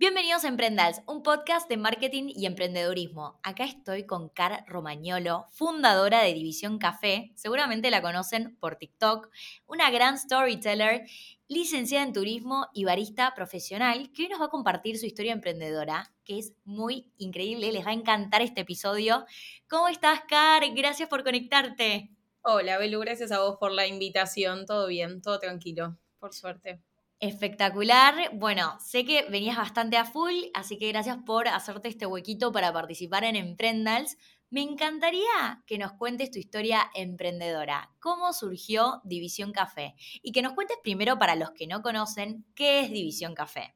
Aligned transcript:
Bienvenidos 0.00 0.44
a 0.44 0.48
Emprendals, 0.48 1.02
un 1.08 1.24
podcast 1.24 1.68
de 1.68 1.76
marketing 1.76 2.30
y 2.32 2.46
emprendedurismo. 2.46 3.40
Acá 3.42 3.64
estoy 3.64 4.06
con 4.06 4.28
Car 4.28 4.64
Romagnolo, 4.68 5.46
fundadora 5.50 6.22
de 6.22 6.34
División 6.34 6.78
Café. 6.78 7.32
Seguramente 7.34 7.90
la 7.90 8.00
conocen 8.00 8.56
por 8.60 8.76
TikTok. 8.76 9.28
Una 9.66 9.90
gran 9.90 10.16
storyteller, 10.16 11.04
licenciada 11.48 12.04
en 12.06 12.12
turismo 12.12 12.68
y 12.72 12.84
barista 12.84 13.34
profesional, 13.34 14.12
que 14.12 14.22
hoy 14.22 14.28
nos 14.28 14.40
va 14.40 14.44
a 14.44 14.50
compartir 14.50 15.00
su 15.00 15.06
historia 15.06 15.32
emprendedora, 15.32 16.14
que 16.24 16.38
es 16.38 16.52
muy 16.64 17.10
increíble. 17.16 17.72
Les 17.72 17.84
va 17.84 17.90
a 17.90 17.94
encantar 17.94 18.40
este 18.40 18.60
episodio. 18.60 19.26
¿Cómo 19.68 19.88
estás, 19.88 20.20
Car? 20.28 20.62
Gracias 20.76 21.08
por 21.08 21.24
conectarte. 21.24 22.12
Hola, 22.42 22.78
Belu, 22.78 23.00
gracias 23.00 23.32
a 23.32 23.40
vos 23.40 23.56
por 23.58 23.72
la 23.72 23.88
invitación. 23.88 24.64
Todo 24.64 24.86
bien, 24.86 25.20
todo 25.22 25.40
tranquilo, 25.40 25.98
por 26.20 26.32
suerte. 26.32 26.84
Espectacular. 27.20 28.30
Bueno, 28.34 28.78
sé 28.80 29.04
que 29.04 29.24
venías 29.28 29.56
bastante 29.56 29.96
a 29.96 30.04
full, 30.04 30.34
así 30.54 30.78
que 30.78 30.86
gracias 30.86 31.18
por 31.26 31.48
hacerte 31.48 31.88
este 31.88 32.06
huequito 32.06 32.52
para 32.52 32.72
participar 32.72 33.24
en 33.24 33.34
Emprendals. 33.34 34.16
Me 34.50 34.62
encantaría 34.62 35.64
que 35.66 35.78
nos 35.78 35.92
cuentes 35.94 36.30
tu 36.30 36.38
historia 36.38 36.88
emprendedora. 36.94 37.90
¿Cómo 37.98 38.32
surgió 38.32 39.00
División 39.02 39.50
Café? 39.50 39.96
Y 40.22 40.30
que 40.30 40.42
nos 40.42 40.52
cuentes 40.52 40.78
primero 40.80 41.18
para 41.18 41.34
los 41.34 41.50
que 41.50 41.66
no 41.66 41.82
conocen 41.82 42.46
qué 42.54 42.80
es 42.80 42.90
División 42.92 43.34
Café. 43.34 43.74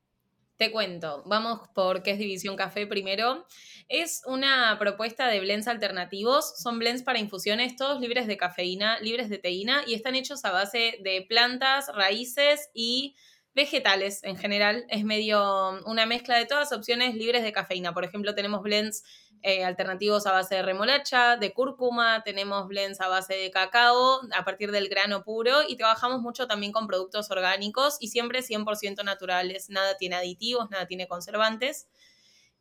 Te 0.57 0.71
cuento, 0.71 1.25
vamos 1.27 1.69
por 1.75 2.05
qué 2.05 2.13
es 2.13 2.19
División 2.19 2.55
Café 2.55 2.87
primero. 2.87 3.49
Es 3.89 4.23
una 4.25 4.77
propuesta 4.79 5.27
de 5.27 5.41
blends 5.41 5.67
alternativos. 5.67 6.57
Son 6.63 6.79
blends 6.79 7.03
para 7.03 7.19
infusiones, 7.19 7.75
todos 7.75 8.01
libres 8.01 8.29
de 8.29 8.37
cafeína, 8.37 9.01
libres 9.01 9.29
de 9.29 9.39
teína 9.39 9.83
y 9.85 9.95
están 9.95 10.15
hechos 10.15 10.45
a 10.45 10.53
base 10.53 11.01
de 11.03 11.27
plantas, 11.29 11.89
raíces 11.93 12.71
y 12.73 13.17
vegetales 13.55 14.23
en 14.25 14.37
general. 14.37 14.85
Es 14.89 15.05
medio 15.05 15.81
una 15.87 16.07
mezcla 16.07 16.37
de 16.37 16.47
todas 16.47 16.73
opciones 16.73 17.15
libres 17.15 17.43
de 17.43 17.53
cafeína. 17.53 17.93
Por 17.93 18.05
ejemplo, 18.05 18.35
tenemos 18.35 18.63
blends 18.63 19.05
eh, 19.43 19.65
alternativos 19.65 20.27
a 20.27 20.33
base 20.33 20.55
de 20.55 20.63
remolacha, 20.63 21.37
de 21.37 21.53
cúrcuma, 21.53 22.23
tenemos 22.25 22.69
blends 22.69 23.01
a 23.01 23.09
base 23.09 23.35
de 23.35 23.51
cacao 23.51 24.21
a 24.37 24.45
partir 24.45 24.71
del 24.71 24.89
grano 24.89 25.25
puro 25.25 25.63
y 25.67 25.77
trabajamos 25.77 26.21
mucho 26.21 26.47
también 26.47 26.71
con 26.71 26.87
productos 26.87 27.31
orgánicos 27.31 27.97
y 28.01 28.09
siempre 28.09 28.41
100% 28.41 29.05
naturales. 29.05 29.69
Nada 29.69 29.97
tiene 29.97 30.17
aditivos, 30.17 30.71
nada 30.71 30.87
tiene 30.87 31.09
conservantes 31.09 31.89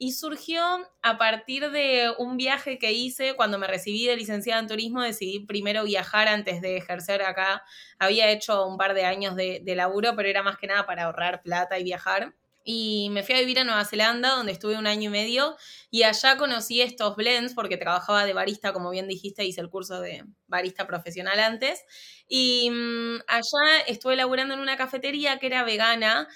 y 0.03 0.13
surgió 0.13 0.63
a 1.03 1.19
partir 1.19 1.69
de 1.69 2.11
un 2.17 2.35
viaje 2.35 2.79
que 2.79 2.91
hice 2.91 3.35
cuando 3.35 3.59
me 3.59 3.67
recibí 3.67 4.07
de 4.07 4.15
licenciada 4.17 4.59
en 4.59 4.67
turismo, 4.67 4.99
decidí 5.03 5.45
primero 5.45 5.83
viajar 5.83 6.27
antes 6.27 6.59
de 6.59 6.75
ejercer 6.77 7.21
acá. 7.21 7.63
Había 7.99 8.31
hecho 8.31 8.65
un 8.65 8.79
par 8.79 8.95
de 8.95 9.05
años 9.05 9.35
de, 9.35 9.61
de 9.63 9.75
laburo, 9.75 10.15
pero 10.15 10.27
era 10.27 10.41
más 10.41 10.57
que 10.57 10.65
nada 10.65 10.87
para 10.87 11.03
ahorrar 11.03 11.43
plata 11.43 11.77
y 11.77 11.83
viajar. 11.83 12.33
Y 12.63 13.09
me 13.11 13.23
fui 13.23 13.35
a 13.35 13.39
vivir 13.39 13.59
a 13.59 13.63
Nueva 13.63 13.85
Zelanda, 13.85 14.31
donde 14.31 14.51
estuve 14.51 14.77
un 14.77 14.87
año 14.87 15.09
y 15.09 15.13
medio, 15.13 15.57
y 15.89 16.03
allá 16.03 16.37
conocí 16.37 16.81
estos 16.81 17.15
blends 17.15 17.53
porque 17.53 17.77
trabajaba 17.77 18.25
de 18.25 18.33
barista, 18.33 18.73
como 18.73 18.91
bien 18.91 19.07
dijiste, 19.07 19.43
hice 19.45 19.61
el 19.61 19.69
curso 19.69 19.99
de 19.99 20.23
barista 20.47 20.85
profesional 20.85 21.39
antes. 21.39 21.83
Y 22.27 22.69
mm, 22.69 23.21
allá 23.27 23.81
estuve 23.87 24.15
laburando 24.15 24.53
en 24.53 24.59
una 24.59 24.77
cafetería 24.77 25.39
que 25.39 25.47
era 25.47 25.63
vegana, 25.63 26.27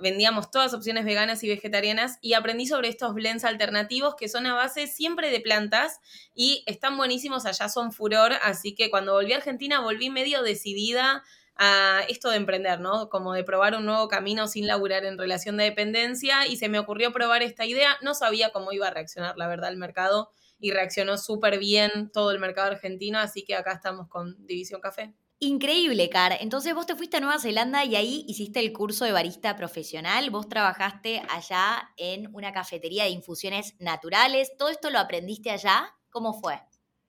vendíamos 0.00 0.50
todas 0.50 0.72
opciones 0.72 1.04
veganas 1.04 1.42
y 1.44 1.48
vegetarianas, 1.48 2.18
y 2.20 2.34
aprendí 2.34 2.66
sobre 2.66 2.88
estos 2.88 3.12
blends 3.12 3.44
alternativos 3.44 4.14
que 4.14 4.28
son 4.28 4.46
a 4.46 4.54
base 4.54 4.86
siempre 4.86 5.30
de 5.30 5.40
plantas 5.40 6.00
y 6.34 6.62
están 6.66 6.96
buenísimos, 6.96 7.44
allá 7.44 7.68
son 7.68 7.92
furor, 7.92 8.32
así 8.42 8.74
que 8.74 8.88
cuando 8.88 9.12
volví 9.12 9.32
a 9.32 9.36
Argentina 9.36 9.80
volví 9.80 10.10
medio 10.10 10.42
decidida 10.42 11.22
a 11.64 12.00
esto 12.08 12.28
de 12.28 12.38
emprender, 12.38 12.80
¿no? 12.80 13.08
Como 13.08 13.34
de 13.34 13.44
probar 13.44 13.76
un 13.76 13.86
nuevo 13.86 14.08
camino 14.08 14.48
sin 14.48 14.66
laburar 14.66 15.04
en 15.04 15.16
relación 15.16 15.56
de 15.56 15.62
dependencia 15.62 16.48
y 16.48 16.56
se 16.56 16.68
me 16.68 16.80
ocurrió 16.80 17.12
probar 17.12 17.44
esta 17.44 17.64
idea. 17.64 17.96
No 18.02 18.14
sabía 18.14 18.50
cómo 18.50 18.72
iba 18.72 18.88
a 18.88 18.90
reaccionar, 18.90 19.36
la 19.36 19.46
verdad, 19.46 19.70
el 19.70 19.76
mercado 19.76 20.30
y 20.58 20.72
reaccionó 20.72 21.18
súper 21.18 21.60
bien 21.60 22.10
todo 22.12 22.32
el 22.32 22.40
mercado 22.40 22.72
argentino, 22.72 23.20
así 23.20 23.44
que 23.44 23.54
acá 23.54 23.74
estamos 23.74 24.08
con 24.08 24.44
División 24.44 24.80
Café. 24.80 25.14
Increíble, 25.38 26.10
Car. 26.10 26.36
Entonces 26.40 26.74
vos 26.74 26.86
te 26.86 26.96
fuiste 26.96 27.18
a 27.18 27.20
Nueva 27.20 27.38
Zelanda 27.38 27.84
y 27.84 27.94
ahí 27.94 28.24
hiciste 28.26 28.58
el 28.58 28.72
curso 28.72 29.04
de 29.04 29.12
barista 29.12 29.54
profesional. 29.54 30.30
Vos 30.30 30.48
trabajaste 30.48 31.22
allá 31.28 31.90
en 31.96 32.34
una 32.34 32.52
cafetería 32.52 33.04
de 33.04 33.10
infusiones 33.10 33.76
naturales. 33.78 34.50
¿Todo 34.58 34.68
esto 34.68 34.90
lo 34.90 34.98
aprendiste 34.98 35.52
allá? 35.52 35.94
¿Cómo 36.10 36.32
fue? 36.40 36.60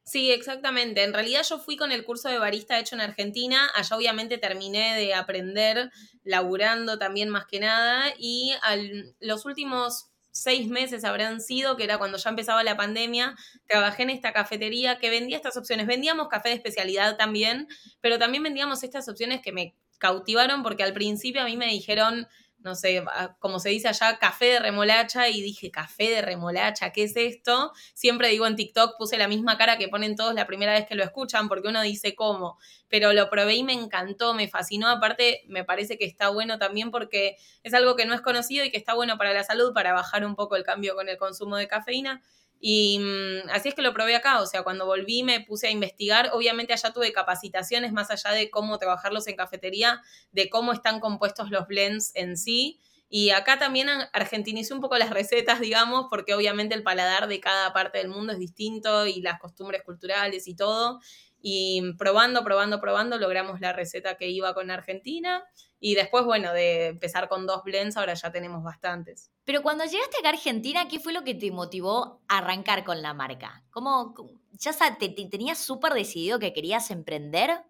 Sí, 0.06 0.32
exactamente. 0.32 1.04
En 1.04 1.14
realidad 1.14 1.44
yo 1.48 1.60
fui 1.60 1.78
con 1.78 1.92
el 1.92 2.04
curso 2.04 2.28
de 2.28 2.38
barista 2.38 2.78
hecho 2.78 2.96
en 2.96 3.02
Argentina. 3.02 3.70
Allá 3.74 3.96
obviamente 3.96 4.38
terminé 4.38 4.96
de 4.96 5.14
aprender 5.14 5.92
laburando 6.24 6.98
también 7.00 7.30
más 7.30 7.46
que 7.46 7.60
nada 7.62 8.14
y 8.18 8.54
al, 8.62 9.16
los 9.22 9.46
últimos 9.46 10.10
seis 10.32 10.68
meses 10.68 11.04
habrán 11.06 11.40
sido, 11.40 11.78
que 11.78 11.84
era 11.86 12.00
cuando 12.00 12.18
ya 12.18 12.30
empezaba 12.32 12.64
la 12.64 12.76
pandemia, 12.76 13.36
trabajé 13.68 14.04
en 14.04 14.10
esta 14.10 14.34
cafetería 14.34 14.98
que 14.98 15.10
vendía 15.10 15.38
estas 15.38 15.56
opciones. 15.58 15.88
Vendíamos 15.88 16.28
café 16.28 16.50
de 16.50 16.56
especialidad 16.56 17.18
también, 17.18 17.68
pero 18.02 18.18
también 18.20 18.44
vendíamos 18.44 18.84
estas 18.84 19.08
opciones 19.08 19.42
que 19.42 19.54
me 19.54 19.76
cautivaron 20.00 20.64
porque 20.64 20.84
al 20.84 20.94
principio 20.94 21.42
a 21.42 21.46
mí 21.46 21.56
me 21.56 21.68
dijeron, 21.68 22.28
no 22.64 22.76
sé, 22.76 23.04
como 23.40 23.60
se 23.60 23.70
dice 23.70 23.90
allá, 23.90 24.18
café 24.18 24.46
de 24.46 24.60
remolacha 24.60 25.28
y 25.30 25.42
dije, 25.42 25.70
café 25.70 26.10
de 26.10 26.22
remolacha, 26.22 26.92
¿qué 26.92 27.04
es 27.04 27.16
esto? 27.16 27.74
Siempre 27.94 28.30
digo 28.30 28.48
en 28.48 28.56
TikTok, 28.56 28.98
puse 28.98 29.18
la 29.18 29.28
misma 29.28 29.58
cara 29.58 29.78
que 29.78 29.90
ponen 29.90 30.16
todos 30.16 30.34
la 30.34 30.48
primera 30.48 30.74
vez 30.74 30.86
que 30.88 30.96
lo 30.96 31.04
escuchan 31.04 31.50
porque 31.50 31.68
uno 31.68 31.82
dice 31.82 32.16
cómo, 32.16 32.58
pero 32.88 33.14
lo 33.14 33.30
probé 33.30 33.56
y 33.56 33.64
me 33.64 33.74
encantó, 33.74 34.34
me 34.34 34.48
fascinó, 34.48 34.88
aparte 34.90 35.44
me 35.48 35.64
parece 35.64 35.98
que 35.98 36.06
está 36.06 36.30
bueno 36.30 36.58
también 36.58 36.90
porque 36.90 37.38
es 37.64 37.74
algo 37.74 37.96
que 37.96 38.06
no 38.06 38.14
es 38.14 38.22
conocido 38.22 38.66
y 38.66 38.72
que 38.72 38.78
está 38.78 38.94
bueno 38.94 39.18
para 39.18 39.34
la 39.34 39.44
salud, 39.44 39.74
para 39.74 39.94
bajar 39.94 40.26
un 40.26 40.36
poco 40.36 40.56
el 40.56 40.64
cambio 40.64 40.96
con 40.96 41.10
el 41.10 41.18
consumo 41.18 41.58
de 41.58 41.68
cafeína. 41.68 42.22
Y 42.66 42.98
mm, 42.98 43.50
así 43.52 43.68
es 43.68 43.76
que 43.76 43.82
lo 43.82 43.94
probé 43.94 44.16
acá, 44.16 44.40
o 44.40 44.46
sea, 44.46 44.64
cuando 44.64 44.86
volví 44.86 45.22
me 45.22 45.42
puse 45.42 45.68
a 45.68 45.70
investigar, 45.70 46.30
obviamente 46.32 46.72
allá 46.72 46.94
tuve 46.94 47.12
capacitaciones 47.12 47.92
más 47.92 48.10
allá 48.10 48.32
de 48.32 48.50
cómo 48.50 48.78
trabajarlos 48.78 49.28
en 49.28 49.36
cafetería, 49.36 50.02
de 50.32 50.50
cómo 50.50 50.72
están 50.72 51.02
compuestos 51.02 51.52
los 51.52 51.68
blends 51.68 52.16
en 52.16 52.38
sí. 52.38 52.80
Y 53.10 53.32
acá 53.32 53.60
también 53.60 53.90
argentinicé 54.14 54.74
un 54.74 54.80
poco 54.80 54.98
las 54.98 55.10
recetas, 55.10 55.60
digamos, 55.60 56.06
porque 56.10 56.36
obviamente 56.36 56.74
el 56.74 56.84
paladar 56.84 57.28
de 57.28 57.42
cada 57.42 57.74
parte 57.74 57.98
del 57.98 58.08
mundo 58.08 58.32
es 58.32 58.40
distinto 58.40 59.08
y 59.08 59.22
las 59.22 59.42
costumbres 59.42 59.84
culturales 59.84 60.48
y 60.48 60.56
todo. 60.56 61.02
Y 61.42 61.82
probando, 61.98 62.46
probando, 62.46 62.80
probando, 62.80 63.18
logramos 63.18 63.60
la 63.60 63.74
receta 63.74 64.16
que 64.16 64.30
iba 64.30 64.54
con 64.54 64.72
Argentina. 64.72 65.44
Y 65.86 65.96
después, 65.96 66.24
bueno, 66.24 66.54
de 66.54 66.88
empezar 66.88 67.28
con 67.28 67.46
dos 67.46 67.62
blends, 67.66 67.98
ahora 67.98 68.14
ya 68.14 68.32
tenemos 68.32 68.64
bastantes. 68.64 69.34
Pero 69.44 69.62
cuando 69.62 69.84
llegaste 69.84 70.18
acá 70.18 70.30
a 70.30 70.32
Argentina, 70.32 70.88
¿qué 70.88 70.98
fue 70.98 71.12
lo 71.12 71.26
que 71.26 71.36
te 71.36 71.52
motivó 71.52 72.22
a 72.30 72.38
arrancar 72.38 72.86
con 72.86 73.02
la 73.02 73.14
marca? 73.14 73.66
¿Cómo, 73.70 74.16
ya 74.54 74.72
te, 74.98 75.10
tenías 75.10 75.58
súper 75.58 75.92
decidido 75.94 76.40
que 76.40 76.54
querías 76.54 76.90
emprender? 76.90 77.66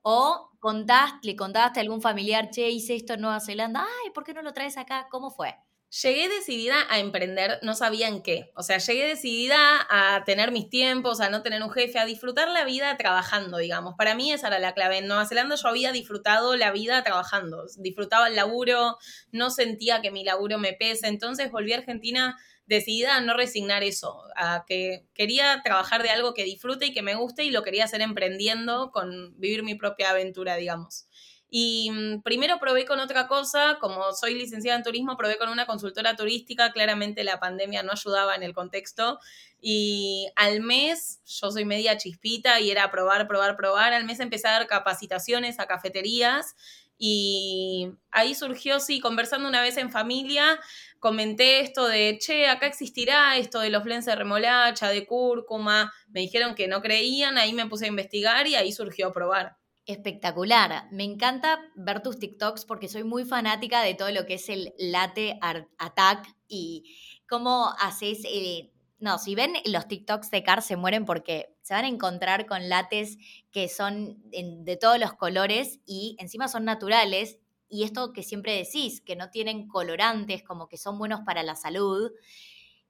¿O 0.00 0.50
contaste, 0.60 1.18
le 1.26 1.36
contaste 1.36 1.78
a 1.78 1.82
algún 1.82 2.00
familiar, 2.00 2.48
che, 2.48 2.70
hice 2.70 2.94
esto 2.96 3.12
en 3.12 3.20
Nueva 3.20 3.38
Zelanda, 3.38 3.84
ay, 4.02 4.12
¿por 4.12 4.24
qué 4.24 4.32
no 4.32 4.40
lo 4.40 4.54
traes 4.54 4.78
acá? 4.78 5.06
¿Cómo 5.10 5.30
fue? 5.30 5.54
Llegué 5.90 6.28
decidida 6.28 6.86
a 6.90 6.98
emprender, 6.98 7.60
no 7.62 7.74
sabía 7.74 8.08
en 8.08 8.22
qué. 8.22 8.50
O 8.54 8.62
sea, 8.62 8.76
llegué 8.76 9.06
decidida 9.06 9.56
a 9.88 10.22
tener 10.24 10.52
mis 10.52 10.68
tiempos, 10.68 11.20
a 11.22 11.30
no 11.30 11.40
tener 11.42 11.62
un 11.62 11.70
jefe, 11.70 11.98
a 11.98 12.04
disfrutar 12.04 12.48
la 12.48 12.64
vida 12.64 12.94
trabajando, 12.98 13.56
digamos. 13.56 13.94
Para 13.96 14.14
mí 14.14 14.30
esa 14.30 14.48
era 14.48 14.58
la 14.58 14.74
clave. 14.74 14.98
En 14.98 15.06
Nueva 15.06 15.24
Zelanda 15.24 15.56
yo 15.56 15.66
había 15.66 15.90
disfrutado 15.90 16.56
la 16.56 16.72
vida 16.72 17.02
trabajando. 17.04 17.64
Disfrutaba 17.78 18.28
el 18.28 18.36
laburo, 18.36 18.98
no 19.32 19.48
sentía 19.48 20.02
que 20.02 20.10
mi 20.10 20.24
laburo 20.24 20.58
me 20.58 20.74
pese. 20.74 21.08
Entonces 21.08 21.50
volví 21.50 21.72
a 21.72 21.78
Argentina 21.78 22.36
decidida 22.66 23.16
a 23.16 23.22
no 23.22 23.34
resignar 23.34 23.82
eso, 23.82 24.24
a 24.36 24.64
que 24.66 25.06
quería 25.14 25.62
trabajar 25.64 26.02
de 26.02 26.10
algo 26.10 26.34
que 26.34 26.44
disfrute 26.44 26.84
y 26.86 26.92
que 26.92 27.00
me 27.00 27.14
guste 27.14 27.44
y 27.44 27.50
lo 27.50 27.62
quería 27.62 27.84
hacer 27.84 28.02
emprendiendo 28.02 28.90
con 28.90 29.32
vivir 29.40 29.62
mi 29.62 29.74
propia 29.74 30.10
aventura, 30.10 30.56
digamos. 30.56 31.06
Y 31.50 31.90
mm, 31.90 32.22
primero 32.22 32.58
probé 32.58 32.84
con 32.84 33.00
otra 33.00 33.26
cosa, 33.26 33.78
como 33.80 34.12
soy 34.12 34.34
licenciada 34.34 34.76
en 34.76 34.84
turismo, 34.84 35.16
probé 35.16 35.38
con 35.38 35.48
una 35.48 35.66
consultora 35.66 36.14
turística, 36.14 36.72
claramente 36.72 37.24
la 37.24 37.40
pandemia 37.40 37.82
no 37.82 37.92
ayudaba 37.92 38.34
en 38.34 38.42
el 38.42 38.52
contexto. 38.54 39.18
Y 39.60 40.28
al 40.36 40.60
mes, 40.60 41.20
yo 41.24 41.50
soy 41.50 41.64
media 41.64 41.96
chispita 41.96 42.60
y 42.60 42.70
era 42.70 42.90
probar, 42.90 43.26
probar, 43.26 43.56
probar. 43.56 43.92
Al 43.92 44.04
mes 44.04 44.20
empecé 44.20 44.48
a 44.48 44.52
dar 44.52 44.66
capacitaciones 44.66 45.58
a 45.58 45.66
cafeterías 45.66 46.54
y 46.98 47.92
ahí 48.10 48.34
surgió, 48.34 48.80
sí, 48.80 49.00
conversando 49.00 49.48
una 49.48 49.62
vez 49.62 49.76
en 49.76 49.90
familia, 49.90 50.58
comenté 50.98 51.60
esto 51.60 51.86
de, 51.86 52.18
che, 52.20 52.48
acá 52.48 52.66
existirá 52.66 53.36
esto 53.36 53.60
de 53.60 53.70
los 53.70 53.84
blends 53.84 54.06
de 54.06 54.16
remolacha, 54.16 54.88
de 54.88 55.06
cúrcuma. 55.06 55.92
Me 56.08 56.20
dijeron 56.20 56.56
que 56.56 56.66
no 56.66 56.82
creían, 56.82 57.38
ahí 57.38 57.52
me 57.52 57.66
puse 57.66 57.84
a 57.84 57.88
investigar 57.88 58.48
y 58.48 58.56
ahí 58.56 58.72
surgió 58.72 59.12
probar. 59.12 59.57
Espectacular. 59.88 60.86
Me 60.90 61.02
encanta 61.04 61.60
ver 61.74 62.02
tus 62.02 62.18
TikToks 62.18 62.66
porque 62.66 62.88
soy 62.88 63.04
muy 63.04 63.24
fanática 63.24 63.80
de 63.80 63.94
todo 63.94 64.10
lo 64.10 64.26
que 64.26 64.34
es 64.34 64.50
el 64.50 64.74
latte 64.78 65.38
attack 65.78 66.28
y 66.46 66.94
cómo 67.26 67.72
haces... 67.80 68.18
Eh, 68.26 68.70
no, 68.98 69.16
si 69.16 69.34
ven 69.34 69.54
los 69.64 69.88
TikToks 69.88 70.30
de 70.30 70.42
Car 70.42 70.60
se 70.60 70.76
mueren 70.76 71.06
porque 71.06 71.56
se 71.62 71.72
van 71.72 71.86
a 71.86 71.88
encontrar 71.88 72.44
con 72.44 72.68
lates 72.68 73.16
que 73.50 73.70
son 73.70 74.22
de 74.30 74.76
todos 74.76 74.98
los 74.98 75.14
colores 75.14 75.80
y 75.86 76.16
encima 76.18 76.48
son 76.48 76.66
naturales 76.66 77.38
y 77.70 77.84
esto 77.84 78.12
que 78.12 78.22
siempre 78.22 78.56
decís, 78.56 79.00
que 79.00 79.16
no 79.16 79.30
tienen 79.30 79.68
colorantes, 79.68 80.42
como 80.42 80.68
que 80.68 80.76
son 80.76 80.98
buenos 80.98 81.20
para 81.24 81.42
la 81.42 81.56
salud. 81.56 82.10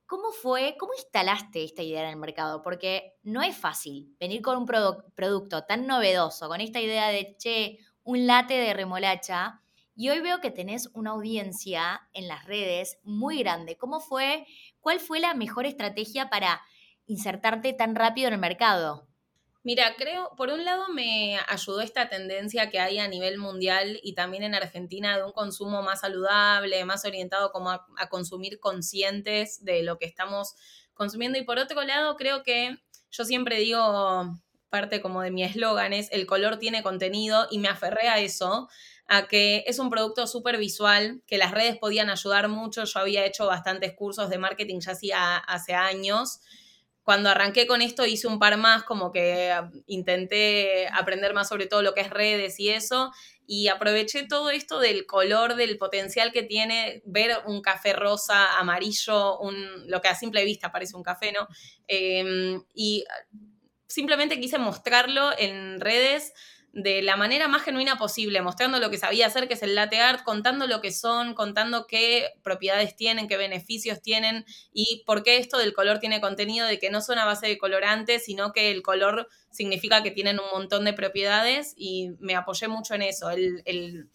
¿Cómo 0.08 0.32
fue, 0.32 0.75
cómo 0.78 0.94
instalaste 0.94 1.62
esta 1.62 1.82
idea 1.82 2.02
en 2.05 2.08
el 2.08 2.16
mercado? 2.16 2.62
Porque 2.62 3.19
no 3.25 3.43
es 3.43 3.55
fácil 3.55 4.16
venir 4.19 4.40
con 4.40 4.56
un 4.56 4.64
producto 4.64 5.64
tan 5.64 5.87
novedoso, 5.87 6.49
con 6.49 6.62
esta 6.62 6.81
idea 6.81 7.08
de, 7.08 7.37
che, 7.37 7.78
un 8.05 8.26
late 8.26 8.55
de 8.55 8.72
remolacha, 8.72 9.60
y 9.94 10.08
hoy 10.08 10.20
veo 10.20 10.40
que 10.40 10.50
tenés 10.50 10.88
una 10.94 11.10
audiencia 11.10 12.08
en 12.14 12.26
las 12.26 12.46
redes 12.46 12.99
muy 13.02 13.40
grande. 13.40 13.76
¿Cómo 13.76 14.00
fue, 14.00 14.46
cuál 14.81 14.99
fue 14.99 15.20
la 15.20 15.34
mejor 15.34 15.66
estrategia 15.66 16.31
para 16.31 16.62
insertarte 17.05 17.75
tan 17.75 17.94
rápido 17.94 18.28
en 18.28 18.34
el 18.34 18.40
mercado? 18.40 19.07
Mira, 19.69 19.97
creo, 19.99 20.31
por 20.35 20.49
un 20.49 20.65
lado 20.65 20.88
me 20.88 21.38
ayudó 21.47 21.82
esta 21.82 22.09
tendencia 22.09 22.70
que 22.70 22.81
hay 22.81 22.99
a 22.99 23.06
nivel 23.06 23.37
mundial 23.37 24.00
y 24.03 24.15
también 24.15 24.43
en 24.43 24.55
Argentina 24.55 25.15
de 25.19 25.25
un 25.25 25.32
consumo 25.32 25.82
más 25.82 26.00
saludable, 26.00 26.87
más 26.87 27.05
orientado 27.05 27.53
como 27.53 27.73
a, 27.73 27.85
consumir 28.09 28.61
conscientes 28.61 29.62
de 29.62 29.82
lo 29.82 29.99
que 29.99 30.06
estamos 30.06 30.55
consumiendo. 30.94 31.38
Y 31.38 31.43
por 31.43 31.59
otro 31.59 31.82
lado, 31.82 32.17
creo 32.17 32.43
que 32.43 32.79
yo 33.11 33.26
siempre 33.26 33.59
digo, 33.59 34.41
parte 34.70 35.03
como 35.03 35.20
de 35.20 35.32
mi 35.32 35.44
eslogan 35.44 35.93
es, 35.93 36.11
el 36.12 36.25
color 36.26 36.59
tiene 36.59 36.82
contenido 36.82 37.47
y 37.50 37.59
me 37.59 37.69
aferré 37.69 38.09
a 38.09 38.20
eso, 38.20 38.70
a 39.06 39.29
que 39.29 39.65
es 39.67 39.79
un 39.79 39.91
producto 39.91 40.26
súper 40.26 40.56
visual, 40.56 41.20
que 41.26 41.37
las 41.37 41.50
redes 41.50 41.76
podían 41.76 42.09
ayudar 42.09 42.49
mucho. 42.49 42.85
Yo 42.85 43.00
había 43.00 43.26
hecho 43.26 43.44
bastantes 43.44 43.93
cursos 43.93 44.31
de 44.31 44.38
marketing 44.38 44.81
ya 44.81 44.93
hacía 44.93 45.37
hace 45.37 45.75
años 45.75 46.41
cuando 47.08 47.31
arranqué 47.31 47.66
con 47.66 47.81
esto 47.81 48.05
hice 48.05 48.26
un 48.26 48.38
par 48.38 48.58
más, 48.58 48.84
como 48.84 49.10
que 49.12 49.50
intenté 49.87 50.88
aprender 50.88 51.32
más 51.32 51.49
sobre 51.49 51.64
todo 51.64 51.81
lo 51.81 51.94
que 51.94 52.02
es 52.02 52.10
redes 52.10 52.60
y 52.60 52.69
eso, 52.69 53.12
y 53.46 53.69
aproveché 53.69 54.26
todo 54.26 54.50
esto 54.50 54.78
del 54.78 55.06
color, 55.06 55.55
del 55.55 55.78
potencial 55.78 56.32
que 56.32 56.43
tiene 56.43 57.00
ver 57.06 57.38
un 57.46 57.62
café 57.62 57.94
rosa, 57.94 58.58
amarillo, 58.58 59.38
un, 59.38 59.88
lo 59.88 60.02
que 60.02 60.08
a 60.08 60.14
simple 60.14 60.44
vista 60.44 60.70
parece 60.70 60.96
un 60.96 61.02
café, 61.02 61.32
¿no? 61.32 61.49
Em, 61.87 62.62
y 62.75 63.06
simplemente 63.87 64.38
quise 64.38 64.58
mostrarlo 64.58 65.31
en 65.38 65.81
redes 65.81 66.34
de 66.73 67.03
la 67.03 67.17
manera 67.17 67.49
más 67.49 67.62
genuina 67.62 67.97
posible, 67.97 68.43
mostrando 68.43 68.79
lo 68.79 68.91
que 68.91 68.99
sabía 68.99 69.26
hacer, 69.26 69.49
que 69.49 69.55
es 69.55 69.62
el 69.62 69.75
latte 69.75 70.00
art, 70.00 70.23
contando 70.23 70.67
lo 70.67 70.81
que 70.81 70.93
son, 70.93 71.35
contando 71.35 71.87
qué 71.87 72.29
propiedades 72.43 72.94
tienen, 72.94 73.26
qué 73.26 73.37
beneficios 73.37 74.03
tienen 74.03 74.44
y 74.73 75.03
por 75.06 75.23
qué 75.23 75.38
esto 75.38 75.59
del 75.59 75.73
color 75.73 75.99
tiene 75.99 76.20
contenido, 76.20 76.67
de 76.67 76.79
que 76.79 76.91
no 76.91 77.00
son 77.00 77.19
a 77.19 77.25
base 77.25 77.47
de 77.47 77.59
colorantes, 77.59 78.25
sino 78.25 78.53
que 78.53 78.70
el 78.70 78.82
color 78.82 79.29
significa 79.50 80.03
que 80.03 80.11
tienen 80.11 80.38
un 80.38 80.50
montón 80.53 80.85
de 80.85 80.93
propiedades 80.93 81.75
y 81.76 82.11
me 82.20 82.37
apoyé 82.37 82.69
mucho 82.69 82.94
en 82.94 83.03
eso. 83.03 83.31
El, 83.31 84.11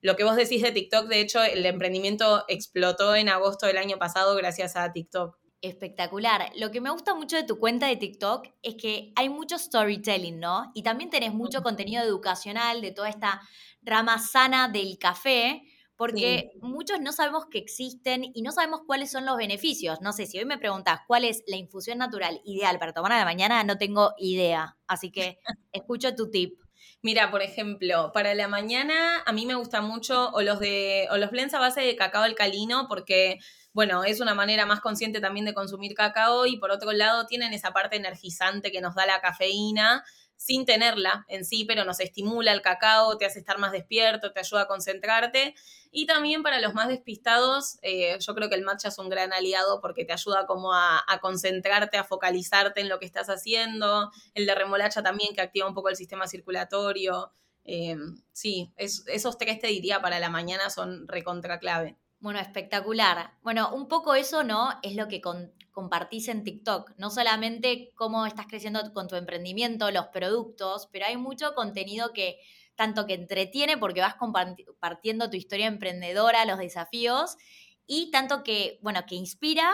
lo 0.00 0.16
que 0.16 0.24
vos 0.24 0.36
decís 0.36 0.62
de 0.62 0.72
TikTok, 0.72 1.08
de 1.08 1.20
hecho, 1.20 1.42
el 1.42 1.66
emprendimiento 1.66 2.44
explotó 2.48 3.14
en 3.14 3.28
agosto 3.28 3.66
del 3.66 3.76
año 3.76 3.98
pasado 3.98 4.34
gracias 4.36 4.76
a 4.76 4.92
TikTok. 4.92 5.38
Espectacular. 5.62 6.50
Lo 6.56 6.70
que 6.70 6.80
me 6.80 6.88
gusta 6.90 7.14
mucho 7.14 7.36
de 7.36 7.42
tu 7.42 7.58
cuenta 7.58 7.86
de 7.86 7.96
TikTok 7.96 8.48
es 8.62 8.76
que 8.76 9.12
hay 9.14 9.28
mucho 9.28 9.58
storytelling, 9.58 10.40
¿no? 10.40 10.70
Y 10.74 10.82
también 10.82 11.10
tenés 11.10 11.34
mucho 11.34 11.62
contenido 11.62 12.02
educacional 12.02 12.80
de 12.80 12.92
toda 12.92 13.10
esta 13.10 13.42
rama 13.82 14.18
sana 14.18 14.68
del 14.68 14.98
café, 14.98 15.62
porque 15.96 16.52
muchos 16.62 16.98
no 17.02 17.12
sabemos 17.12 17.44
que 17.50 17.58
existen 17.58 18.24
y 18.32 18.40
no 18.40 18.52
sabemos 18.52 18.80
cuáles 18.86 19.10
son 19.10 19.26
los 19.26 19.36
beneficios. 19.36 20.00
No 20.00 20.14
sé, 20.14 20.24
si 20.24 20.38
hoy 20.38 20.46
me 20.46 20.56
preguntas 20.56 21.00
cuál 21.06 21.24
es 21.24 21.42
la 21.46 21.56
infusión 21.56 21.98
natural 21.98 22.40
ideal 22.46 22.78
para 22.78 22.94
tomar 22.94 23.12
a 23.12 23.18
la 23.18 23.26
mañana, 23.26 23.62
no 23.62 23.76
tengo 23.76 24.14
idea. 24.16 24.78
Así 24.86 25.12
que 25.12 25.40
escucho 25.72 26.14
tu 26.14 26.30
tip. 26.30 26.58
Mira, 27.02 27.30
por 27.30 27.42
ejemplo, 27.42 28.12
para 28.12 28.34
la 28.34 28.48
mañana 28.48 29.22
a 29.26 29.32
mí 29.32 29.44
me 29.44 29.54
gusta 29.56 29.82
mucho 29.82 30.30
o 30.30 30.40
los 30.40 30.58
de 30.58 31.06
o 31.10 31.18
los 31.18 31.30
blends 31.30 31.52
a 31.52 31.58
base 31.58 31.82
de 31.82 31.96
cacao 31.96 32.22
alcalino 32.22 32.86
porque 32.88 33.38
bueno, 33.72 34.04
es 34.04 34.20
una 34.20 34.34
manera 34.34 34.66
más 34.66 34.80
consciente 34.80 35.20
también 35.20 35.46
de 35.46 35.54
consumir 35.54 35.94
cacao 35.94 36.46
y 36.46 36.58
por 36.58 36.70
otro 36.70 36.92
lado 36.92 37.26
tienen 37.26 37.52
esa 37.52 37.72
parte 37.72 37.96
energizante 37.96 38.72
que 38.72 38.80
nos 38.80 38.94
da 38.94 39.06
la 39.06 39.20
cafeína 39.20 40.04
sin 40.40 40.64
tenerla 40.64 41.26
en 41.28 41.44
sí, 41.44 41.66
pero 41.66 41.84
nos 41.84 42.00
estimula 42.00 42.52
el 42.52 42.62
cacao, 42.62 43.18
te 43.18 43.26
hace 43.26 43.38
estar 43.38 43.58
más 43.58 43.72
despierto, 43.72 44.32
te 44.32 44.40
ayuda 44.40 44.62
a 44.62 44.66
concentrarte. 44.66 45.54
Y 45.90 46.06
también 46.06 46.42
para 46.42 46.60
los 46.60 46.72
más 46.72 46.88
despistados, 46.88 47.78
eh, 47.82 48.16
yo 48.18 48.34
creo 48.34 48.48
que 48.48 48.54
el 48.54 48.62
matcha 48.62 48.88
es 48.88 48.98
un 48.98 49.10
gran 49.10 49.34
aliado 49.34 49.82
porque 49.82 50.06
te 50.06 50.14
ayuda 50.14 50.46
como 50.46 50.72
a, 50.72 51.04
concentrarte, 51.20 51.98
a 51.98 52.04
focalizarte 52.04 52.80
en 52.80 52.88
lo 52.88 52.98
que 52.98 53.04
estás 53.04 53.28
haciendo. 53.28 54.10
El 54.32 54.46
de 54.46 54.54
remolacha 54.54 55.02
también 55.02 55.34
que 55.34 55.42
activa 55.42 55.68
un 55.68 55.74
poco 55.74 55.90
el 55.90 55.96
sistema 55.96 56.26
circulatorio. 56.26 57.32
Eh, 57.64 57.96
sí, 58.32 58.72
esos 58.76 59.36
tres 59.36 59.60
te 59.60 59.66
diría 59.66 60.00
para 60.00 60.20
la 60.20 60.30
mañana 60.30 60.70
son 60.70 61.06
recontra 61.06 61.58
clave. 61.58 61.98
Bueno, 62.20 62.38
espectacular. 62.38 63.32
Bueno, 63.42 63.74
un 63.74 63.88
poco 63.88 64.14
eso, 64.14 64.44
¿no? 64.44 64.70
Es 64.82 64.94
lo 64.94 65.08
que 65.08 65.22
compartís 65.72 66.28
en 66.28 66.44
TikTok. 66.44 66.92
No 66.98 67.10
solamente 67.10 67.92
cómo 67.94 68.26
estás 68.26 68.46
creciendo 68.46 68.92
con 68.92 69.08
tu 69.08 69.16
emprendimiento, 69.16 69.90
los 69.90 70.08
productos, 70.08 70.88
pero 70.92 71.06
hay 71.06 71.16
mucho 71.16 71.54
contenido 71.54 72.12
que 72.12 72.38
tanto 72.74 73.06
que 73.06 73.14
entretiene 73.14 73.78
porque 73.78 74.00
vas 74.00 74.16
compartiendo 74.16 75.30
tu 75.30 75.36
historia 75.36 75.66
emprendedora, 75.66 76.44
los 76.44 76.58
desafíos, 76.58 77.36
y 77.86 78.10
tanto 78.10 78.42
que, 78.42 78.78
bueno, 78.82 79.00
que 79.06 79.14
inspira 79.16 79.70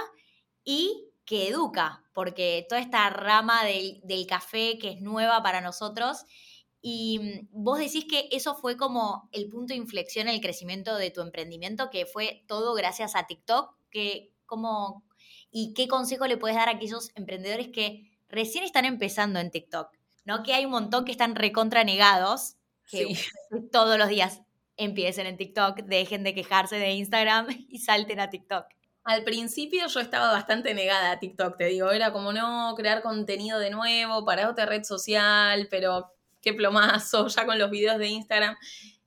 y 0.64 1.10
que 1.24 1.48
educa, 1.48 2.04
porque 2.14 2.64
toda 2.68 2.80
esta 2.80 3.10
rama 3.10 3.64
del 3.64 4.26
café 4.28 4.78
que 4.78 4.90
es 4.90 5.00
nueva 5.00 5.42
para 5.42 5.60
nosotros 5.60 6.24
y 6.80 7.18
mm, 7.18 7.48
vos 7.50 7.78
decís 7.78 8.04
que 8.08 8.28
eso 8.32 8.54
fue 8.54 8.76
como 8.76 9.28
el 9.32 9.48
punto 9.48 9.72
de 9.74 9.78
inflexión 9.78 10.28
en 10.28 10.34
el 10.34 10.40
crecimiento 10.40 10.96
de 10.96 11.10
tu 11.10 11.20
emprendimiento, 11.20 11.90
que 11.90 12.06
fue 12.06 12.44
todo 12.46 12.74
gracias 12.74 13.14
a 13.16 13.26
TikTok. 13.26 13.74
Que, 13.90 14.32
como, 14.46 15.04
¿Y 15.50 15.72
qué 15.74 15.88
consejo 15.88 16.26
le 16.26 16.36
puedes 16.36 16.56
dar 16.56 16.68
a 16.68 16.72
aquellos 16.72 17.10
emprendedores 17.14 17.68
que 17.68 18.12
recién 18.28 18.64
están 18.64 18.84
empezando 18.84 19.38
en 19.40 19.50
TikTok? 19.50 19.88
¿No? 20.24 20.42
Que 20.42 20.52
hay 20.52 20.64
un 20.64 20.72
montón 20.72 21.04
que 21.04 21.12
están 21.12 21.34
recontranegados, 21.34 22.56
que 22.90 23.06
todos 23.72 23.96
los 23.96 24.08
días 24.08 24.42
empiecen 24.76 25.26
en 25.26 25.36
TikTok, 25.36 25.78
dejen 25.84 26.24
de 26.24 26.34
quejarse 26.34 26.76
de 26.76 26.92
Instagram 26.92 27.46
y 27.68 27.78
salten 27.78 28.20
a 28.20 28.28
TikTok. 28.28 28.66
Al 29.04 29.22
principio 29.22 29.86
yo 29.86 30.00
estaba 30.00 30.32
bastante 30.32 30.74
negada 30.74 31.12
a 31.12 31.18
TikTok, 31.20 31.56
te 31.56 31.66
digo, 31.66 31.90
era 31.92 32.12
como 32.12 32.32
no 32.32 32.74
crear 32.76 33.02
contenido 33.02 33.58
de 33.60 33.70
nuevo 33.70 34.24
para 34.24 34.50
otra 34.50 34.66
red 34.66 34.82
social, 34.82 35.68
pero 35.70 36.12
qué 36.46 36.54
plomazo, 36.54 37.26
ya 37.36 37.44
con 37.44 37.58
los 37.58 37.70
videos 37.70 37.98
de 37.98 38.06
Instagram. 38.06 38.56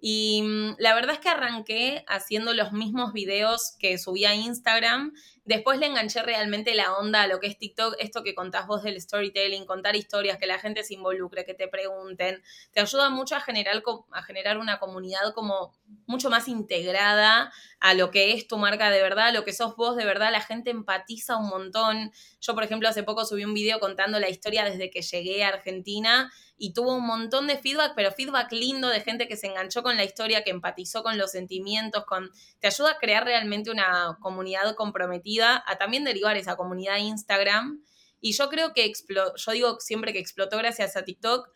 Y 0.02 0.42
mm, 0.44 0.76
la 0.78 0.94
verdad 0.94 1.14
es 1.14 1.20
que 1.20 1.30
arranqué 1.30 2.04
haciendo 2.08 2.54
los 2.54 2.74
mismos 2.74 3.14
videos 3.14 3.76
que 3.80 3.98
subía 3.98 4.32
a 4.32 4.36
Instagram 4.36 5.14
Después 5.50 5.80
le 5.80 5.88
enganché 5.88 6.22
realmente 6.22 6.76
la 6.76 6.94
onda 6.94 7.24
a 7.24 7.28
lo 7.28 7.40
que 7.40 7.48
es 7.48 7.58
TikTok, 7.58 7.96
esto 7.98 8.22
que 8.22 8.36
contás 8.36 8.68
vos 8.68 8.84
del 8.84 9.02
storytelling, 9.02 9.66
contar 9.66 9.96
historias, 9.96 10.38
que 10.38 10.46
la 10.46 10.60
gente 10.60 10.84
se 10.84 10.94
involucre, 10.94 11.44
que 11.44 11.56
te 11.56 11.68
pregunten. 11.68 12.44
Te 12.72 12.82
ayuda 12.82 13.10
mucho 13.10 13.36
a 13.36 13.40
generar, 13.40 13.82
a 14.12 14.22
generar 14.22 14.60
una 14.60 14.78
comunidad 14.78 15.34
como 15.34 15.74
mucho 16.06 16.30
más 16.30 16.48
integrada 16.48 17.52
a 17.80 17.94
lo 17.94 18.10
que 18.10 18.34
es 18.34 18.48
tu 18.48 18.58
marca 18.58 18.90
de 18.90 19.02
verdad, 19.02 19.28
a 19.28 19.32
lo 19.32 19.46
que 19.46 19.54
sos 19.54 19.76
vos 19.76 19.96
de 19.96 20.06
verdad. 20.06 20.32
La 20.32 20.42
gente 20.42 20.72
empatiza 20.72 21.38
un 21.38 21.50
montón. 21.50 22.12
Yo, 22.42 22.56
por 22.56 22.64
ejemplo, 22.64 22.90
hace 22.90 23.04
poco 23.04 23.26
subí 23.26 23.46
un 23.46 23.54
video 23.54 23.80
contando 23.80 24.20
la 24.20 24.30
historia 24.30 24.66
desde 24.66 24.90
que 24.90 25.02
llegué 25.02 25.44
a 25.44 25.50
Argentina 25.50 26.32
y 26.58 26.74
tuvo 26.74 26.96
un 26.96 27.06
montón 27.06 27.48
de 27.48 27.58
feedback, 27.58 27.94
pero 27.96 28.12
feedback 28.12 28.52
lindo 28.52 28.90
de 28.90 29.02
gente 29.02 29.28
que 29.28 29.38
se 29.38 29.48
enganchó 29.48 29.82
con 29.82 29.98
la 29.98 30.04
historia, 30.04 30.44
que 30.44 30.52
empatizó 30.52 31.04
con 31.04 31.18
los 31.18 31.32
sentimientos, 31.32 32.06
con 32.06 32.30
te 32.60 32.68
ayuda 32.68 32.92
a 32.92 32.98
crear 32.98 33.24
realmente 33.24 33.72
una 33.72 34.18
comunidad 34.20 34.76
comprometida, 34.76 35.64
a 35.66 35.78
también 35.78 36.04
derivar 36.04 36.38
esa 36.38 36.56
comunidad 36.56 36.96
a 36.96 37.00
Instagram. 37.00 37.84
Y 38.22 38.34
yo 38.34 38.50
creo 38.50 38.74
que 38.74 38.84
explotó, 38.84 39.34
yo 39.38 39.52
digo 39.54 39.80
siempre 39.80 40.12
que 40.12 40.20
explotó 40.20 40.58
gracias 40.58 40.98
a 40.98 41.04
TikTok, 41.04 41.50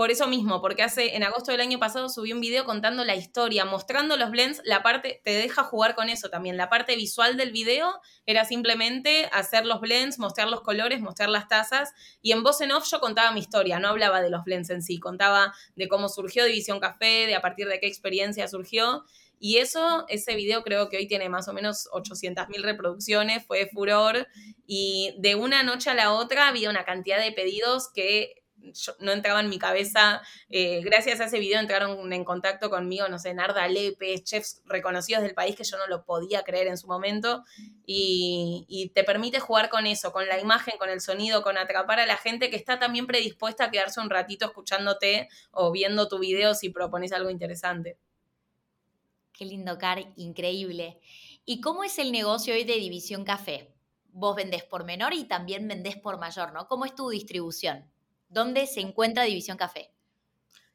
por 0.00 0.10
eso 0.10 0.26
mismo, 0.26 0.62
porque 0.62 0.82
hace 0.82 1.14
en 1.14 1.24
agosto 1.24 1.52
del 1.52 1.60
año 1.60 1.78
pasado 1.78 2.08
subí 2.08 2.32
un 2.32 2.40
video 2.40 2.64
contando 2.64 3.04
la 3.04 3.16
historia, 3.16 3.66
mostrando 3.66 4.16
los 4.16 4.30
blends, 4.30 4.62
la 4.64 4.82
parte 4.82 5.20
te 5.24 5.32
deja 5.32 5.62
jugar 5.62 5.94
con 5.94 6.08
eso 6.08 6.30
también. 6.30 6.56
La 6.56 6.70
parte 6.70 6.96
visual 6.96 7.36
del 7.36 7.52
video 7.52 8.00
era 8.24 8.46
simplemente 8.46 9.28
hacer 9.30 9.66
los 9.66 9.82
blends, 9.82 10.18
mostrar 10.18 10.48
los 10.48 10.62
colores, 10.62 11.02
mostrar 11.02 11.28
las 11.28 11.48
tazas 11.48 11.90
y 12.22 12.32
en 12.32 12.42
voz 12.42 12.62
en 12.62 12.72
off 12.72 12.88
yo 12.90 12.98
contaba 12.98 13.32
mi 13.32 13.40
historia, 13.40 13.78
no 13.78 13.88
hablaba 13.88 14.22
de 14.22 14.30
los 14.30 14.42
blends 14.42 14.70
en 14.70 14.80
sí, 14.80 14.98
contaba 14.98 15.52
de 15.76 15.86
cómo 15.86 16.08
surgió 16.08 16.46
División 16.46 16.80
Café, 16.80 17.26
de 17.26 17.34
a 17.34 17.42
partir 17.42 17.68
de 17.68 17.78
qué 17.78 17.86
experiencia 17.86 18.48
surgió 18.48 19.04
y 19.38 19.58
eso, 19.58 20.06
ese 20.08 20.34
video 20.34 20.62
creo 20.62 20.88
que 20.88 20.96
hoy 20.96 21.08
tiene 21.08 21.28
más 21.28 21.46
o 21.46 21.52
menos 21.52 21.90
800.000 21.92 22.62
reproducciones, 22.62 23.46
fue 23.46 23.68
furor. 23.72 24.28
Y 24.66 25.14
de 25.18 25.34
una 25.34 25.62
noche 25.62 25.88
a 25.88 25.94
la 25.94 26.12
otra 26.12 26.48
había 26.48 26.68
una 26.68 26.84
cantidad 26.84 27.18
de 27.18 27.32
pedidos 27.32 27.88
que 27.94 28.34
no 28.98 29.12
entraba 29.12 29.40
en 29.40 29.48
mi 29.48 29.58
cabeza. 29.58 30.22
Eh, 30.48 30.80
gracias 30.82 31.20
a 31.20 31.24
ese 31.24 31.38
video 31.38 31.60
entraron 31.60 32.12
en 32.12 32.24
contacto 32.24 32.70
conmigo, 32.70 33.08
no 33.08 33.18
sé, 33.18 33.34
Narda 33.34 33.68
Lepe, 33.68 34.22
chefs 34.22 34.62
reconocidos 34.64 35.22
del 35.22 35.34
país 35.34 35.56
que 35.56 35.64
yo 35.64 35.76
no 35.78 35.86
lo 35.86 36.04
podía 36.04 36.42
creer 36.42 36.68
en 36.68 36.76
su 36.76 36.86
momento. 36.86 37.44
Y, 37.86 38.66
y, 38.68 38.90
te 38.90 39.04
permite 39.04 39.40
jugar 39.40 39.68
con 39.68 39.86
eso, 39.86 40.12
con 40.12 40.26
la 40.26 40.38
imagen, 40.38 40.78
con 40.78 40.90
el 40.90 41.00
sonido, 41.00 41.42
con 41.42 41.58
atrapar 41.58 42.00
a 42.00 42.06
la 42.06 42.16
gente 42.16 42.50
que 42.50 42.56
está 42.56 42.78
también 42.78 43.06
predispuesta 43.06 43.64
a 43.64 43.70
quedarse 43.70 44.00
un 44.00 44.10
ratito 44.10 44.46
escuchándote 44.46 45.28
o 45.50 45.72
viendo 45.72 46.08
tu 46.08 46.18
video 46.18 46.54
si 46.54 46.70
propones 46.70 47.12
algo 47.12 47.30
interesante. 47.30 47.98
Qué 49.32 49.46
lindo, 49.46 49.78
Car, 49.78 50.12
increíble. 50.16 51.00
¿Y 51.46 51.60
cómo 51.60 51.82
es 51.82 51.98
el 51.98 52.12
negocio 52.12 52.54
hoy 52.54 52.64
de 52.64 52.74
División 52.74 53.24
Café? 53.24 53.74
Vos 54.12 54.36
vendés 54.36 54.64
por 54.64 54.84
menor 54.84 55.14
y 55.14 55.24
también 55.24 55.66
vendés 55.66 55.96
por 55.96 56.18
mayor, 56.18 56.52
¿no? 56.52 56.68
¿Cómo 56.68 56.84
es 56.84 56.94
tu 56.94 57.08
distribución? 57.08 57.90
¿Dónde 58.30 58.66
se 58.68 58.80
encuentra 58.80 59.24
División 59.24 59.56
Café? 59.56 59.90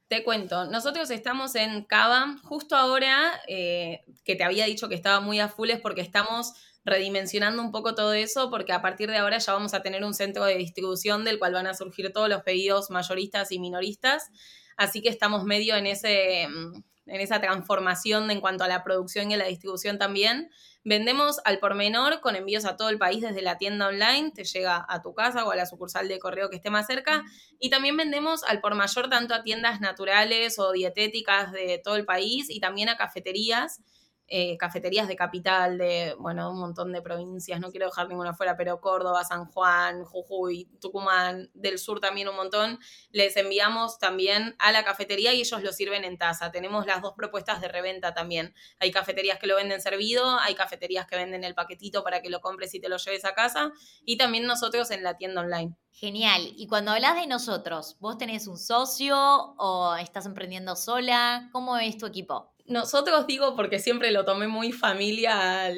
Te 0.09 0.23
cuento, 0.23 0.65
nosotros 0.65 1.09
estamos 1.09 1.55
en 1.55 1.83
Cava, 1.83 2.35
justo 2.43 2.75
ahora 2.75 3.41
eh, 3.47 4.03
que 4.23 4.35
te 4.35 4.43
había 4.43 4.65
dicho 4.65 4.87
que 4.87 4.93
estaba 4.93 5.19
muy 5.21 5.39
a 5.39 5.47
full 5.47 5.71
es 5.71 5.79
porque 5.79 6.01
estamos 6.01 6.53
redimensionando 6.83 7.63
un 7.63 7.71
poco 7.71 7.95
todo 7.95 8.13
eso, 8.13 8.51
porque 8.51 8.73
a 8.73 8.81
partir 8.81 9.09
de 9.09 9.17
ahora 9.17 9.39
ya 9.39 9.53
vamos 9.53 9.73
a 9.73 9.81
tener 9.81 10.03
un 10.03 10.13
centro 10.13 10.45
de 10.45 10.57
distribución 10.57 11.23
del 11.23 11.39
cual 11.39 11.53
van 11.53 11.65
a 11.65 11.73
surgir 11.73 12.11
todos 12.13 12.29
los 12.29 12.43
pedidos 12.43 12.91
mayoristas 12.91 13.51
y 13.51 13.57
minoristas, 13.57 14.29
así 14.77 15.01
que 15.01 15.09
estamos 15.09 15.45
medio 15.45 15.75
en, 15.75 15.87
ese, 15.87 16.47
mm, 16.47 16.83
en 17.07 17.21
esa 17.21 17.39
transformación 17.39 18.29
en 18.29 18.41
cuanto 18.41 18.65
a 18.65 18.67
la 18.67 18.83
producción 18.83 19.31
y 19.31 19.35
a 19.35 19.37
la 19.37 19.45
distribución 19.45 19.97
también. 19.97 20.51
Vendemos 20.87 21.39
al 21.45 21.57
por 21.57 21.73
menor 21.73 22.21
con 22.21 22.35
envíos 22.35 22.63
a 22.63 22.77
todo 22.77 22.89
el 22.89 22.99
país 22.99 23.21
desde 23.21 23.41
la 23.41 23.57
tienda 23.57 23.87
online, 23.87 24.31
te 24.31 24.43
llega 24.43 24.85
a 24.87 25.01
tu 25.01 25.15
casa 25.15 25.43
o 25.43 25.49
a 25.49 25.55
la 25.55 25.65
sucursal 25.65 26.07
de 26.07 26.19
correo 26.19 26.51
que 26.51 26.57
esté 26.57 26.69
más 26.69 26.85
cerca. 26.85 27.23
Y 27.59 27.71
también 27.71 27.97
vendemos 27.97 28.43
al 28.43 28.61
por 28.61 28.75
mayor 28.75 29.09
tanto 29.09 29.33
a 29.33 29.41
tiendas 29.41 29.81
naturales 29.81 30.59
o 30.59 30.71
dietéticas 30.71 31.51
de 31.51 31.81
todo 31.83 31.95
el 31.95 32.05
país 32.05 32.51
y 32.51 32.59
también 32.59 32.89
a 32.89 32.97
cafeterías 32.97 33.81
eh, 34.27 34.57
cafeterías 34.57 35.07
de 35.07 35.15
capital, 35.15 35.77
de, 35.77 36.15
bueno, 36.19 36.51
un 36.51 36.59
montón 36.59 36.91
de 36.91 37.01
provincias, 37.01 37.59
no 37.59 37.69
quiero 37.69 37.85
dejar 37.85 38.09
ninguna 38.09 38.33
fuera, 38.33 38.57
pero 38.57 38.81
Córdoba, 38.81 39.23
San 39.23 39.45
Juan, 39.45 40.03
Jujuy, 40.03 40.65
Tucumán, 40.81 41.51
del 41.53 41.77
sur 41.77 41.99
también 41.99 42.27
un 42.27 42.35
montón, 42.35 42.79
les 43.11 43.37
enviamos 43.37 43.99
también 43.99 44.55
a 44.59 44.71
la 44.71 44.83
cafetería 44.83 45.33
y 45.33 45.41
ellos 45.41 45.61
lo 45.61 45.71
sirven 45.71 46.03
en 46.03 46.17
taza. 46.17 46.51
Tenemos 46.51 46.85
las 46.87 47.01
dos 47.01 47.13
propuestas 47.15 47.61
de 47.61 47.67
reventa 47.67 48.13
también. 48.13 48.53
Hay 48.79 48.91
cafeterías 48.91 49.37
que 49.37 49.47
lo 49.47 49.55
venden 49.55 49.81
servido, 49.81 50.39
hay 50.39 50.55
cafeterías 50.55 51.05
que 51.05 51.15
venden 51.15 51.43
el 51.43 51.53
paquetito 51.53 52.03
para 52.03 52.21
que 52.21 52.29
lo 52.29 52.41
compres 52.41 52.73
y 52.73 52.79
te 52.79 52.89
lo 52.89 52.97
lleves 52.97 53.25
a 53.25 53.33
casa, 53.33 53.71
y 54.03 54.17
también 54.17 54.45
nosotros 54.45 54.89
en 54.91 55.03
la 55.03 55.17
tienda 55.17 55.41
online. 55.41 55.75
Genial. 55.91 56.51
Y 56.57 56.67
cuando 56.67 56.91
hablas 56.91 57.15
de 57.15 57.27
nosotros, 57.27 57.95
¿vos 57.99 58.17
tenés 58.17 58.47
un 58.47 58.57
socio 58.57 59.17
o 59.17 59.95
estás 59.95 60.25
emprendiendo 60.25 60.75
sola? 60.75 61.49
¿Cómo 61.53 61.77
es 61.77 61.97
tu 61.97 62.05
equipo? 62.05 62.54
Nosotros 62.67 63.27
digo 63.27 63.55
porque 63.55 63.77
siempre 63.77 64.11
lo 64.11 64.25
tomé 64.25 64.47
muy 64.47 64.71
familia 64.71 65.71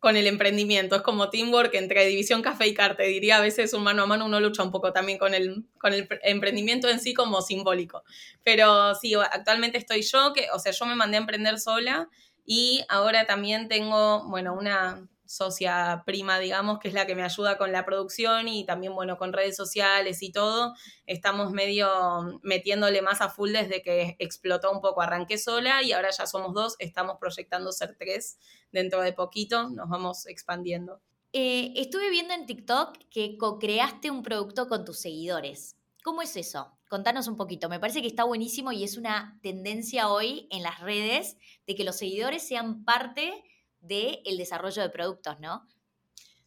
con 0.00 0.16
el 0.16 0.26
emprendimiento. 0.26 0.96
Es 0.96 1.02
como 1.02 1.30
teamwork 1.30 1.72
entre 1.74 2.06
División 2.06 2.42
Café 2.42 2.66
y 2.66 2.74
Carte. 2.74 3.04
Diría 3.04 3.36
a 3.36 3.40
veces 3.40 3.72
un 3.72 3.84
mano 3.84 4.02
a 4.02 4.06
mano 4.06 4.26
uno 4.26 4.40
lucha 4.40 4.64
un 4.64 4.72
poco 4.72 4.92
también 4.92 5.18
con 5.18 5.32
el, 5.32 5.64
con 5.78 5.92
el 5.92 6.08
emprendimiento 6.22 6.88
en 6.88 6.98
sí 6.98 7.14
como 7.14 7.40
simbólico. 7.40 8.02
Pero 8.42 8.96
sí, 8.96 9.14
actualmente 9.14 9.78
estoy 9.78 10.02
yo, 10.02 10.32
que, 10.32 10.48
o 10.52 10.58
sea, 10.58 10.72
yo 10.72 10.86
me 10.86 10.96
mandé 10.96 11.18
a 11.18 11.20
emprender 11.20 11.60
sola 11.60 12.08
y 12.44 12.84
ahora 12.88 13.26
también 13.26 13.68
tengo, 13.68 14.28
bueno, 14.28 14.54
una 14.54 15.06
socia 15.28 16.04
prima, 16.06 16.38
digamos, 16.38 16.78
que 16.78 16.88
es 16.88 16.94
la 16.94 17.06
que 17.06 17.14
me 17.14 17.22
ayuda 17.22 17.58
con 17.58 17.70
la 17.70 17.84
producción 17.84 18.48
y 18.48 18.64
también, 18.64 18.94
bueno, 18.94 19.18
con 19.18 19.34
redes 19.34 19.56
sociales 19.56 20.22
y 20.22 20.32
todo. 20.32 20.74
Estamos 21.04 21.52
medio 21.52 22.40
metiéndole 22.42 23.02
más 23.02 23.20
a 23.20 23.28
full 23.28 23.52
desde 23.52 23.82
que 23.82 24.16
explotó 24.18 24.72
un 24.72 24.80
poco. 24.80 25.02
Arranqué 25.02 25.36
sola 25.36 25.82
y 25.82 25.92
ahora 25.92 26.08
ya 26.10 26.26
somos 26.26 26.54
dos. 26.54 26.76
Estamos 26.78 27.18
proyectando 27.20 27.72
ser 27.72 27.94
tres 27.98 28.38
dentro 28.72 29.02
de 29.02 29.12
poquito. 29.12 29.68
Nos 29.68 29.90
vamos 29.90 30.26
expandiendo. 30.26 31.02
Eh, 31.34 31.74
estuve 31.76 32.08
viendo 32.08 32.32
en 32.32 32.46
TikTok 32.46 32.96
que 33.10 33.36
co-creaste 33.36 34.10
un 34.10 34.22
producto 34.22 34.66
con 34.66 34.86
tus 34.86 34.98
seguidores. 34.98 35.76
¿Cómo 36.02 36.22
es 36.22 36.36
eso? 36.36 36.72
Contanos 36.88 37.28
un 37.28 37.36
poquito. 37.36 37.68
Me 37.68 37.78
parece 37.78 38.00
que 38.00 38.08
está 38.08 38.24
buenísimo 38.24 38.72
y 38.72 38.82
es 38.82 38.96
una 38.96 39.38
tendencia 39.42 40.08
hoy 40.08 40.48
en 40.50 40.62
las 40.62 40.80
redes 40.80 41.36
de 41.66 41.74
que 41.74 41.84
los 41.84 41.96
seguidores 41.96 42.48
sean 42.48 42.82
parte 42.86 43.44
del 43.80 44.20
el 44.24 44.38
desarrollo 44.38 44.82
de 44.82 44.90
productos, 44.90 45.38
¿no? 45.40 45.66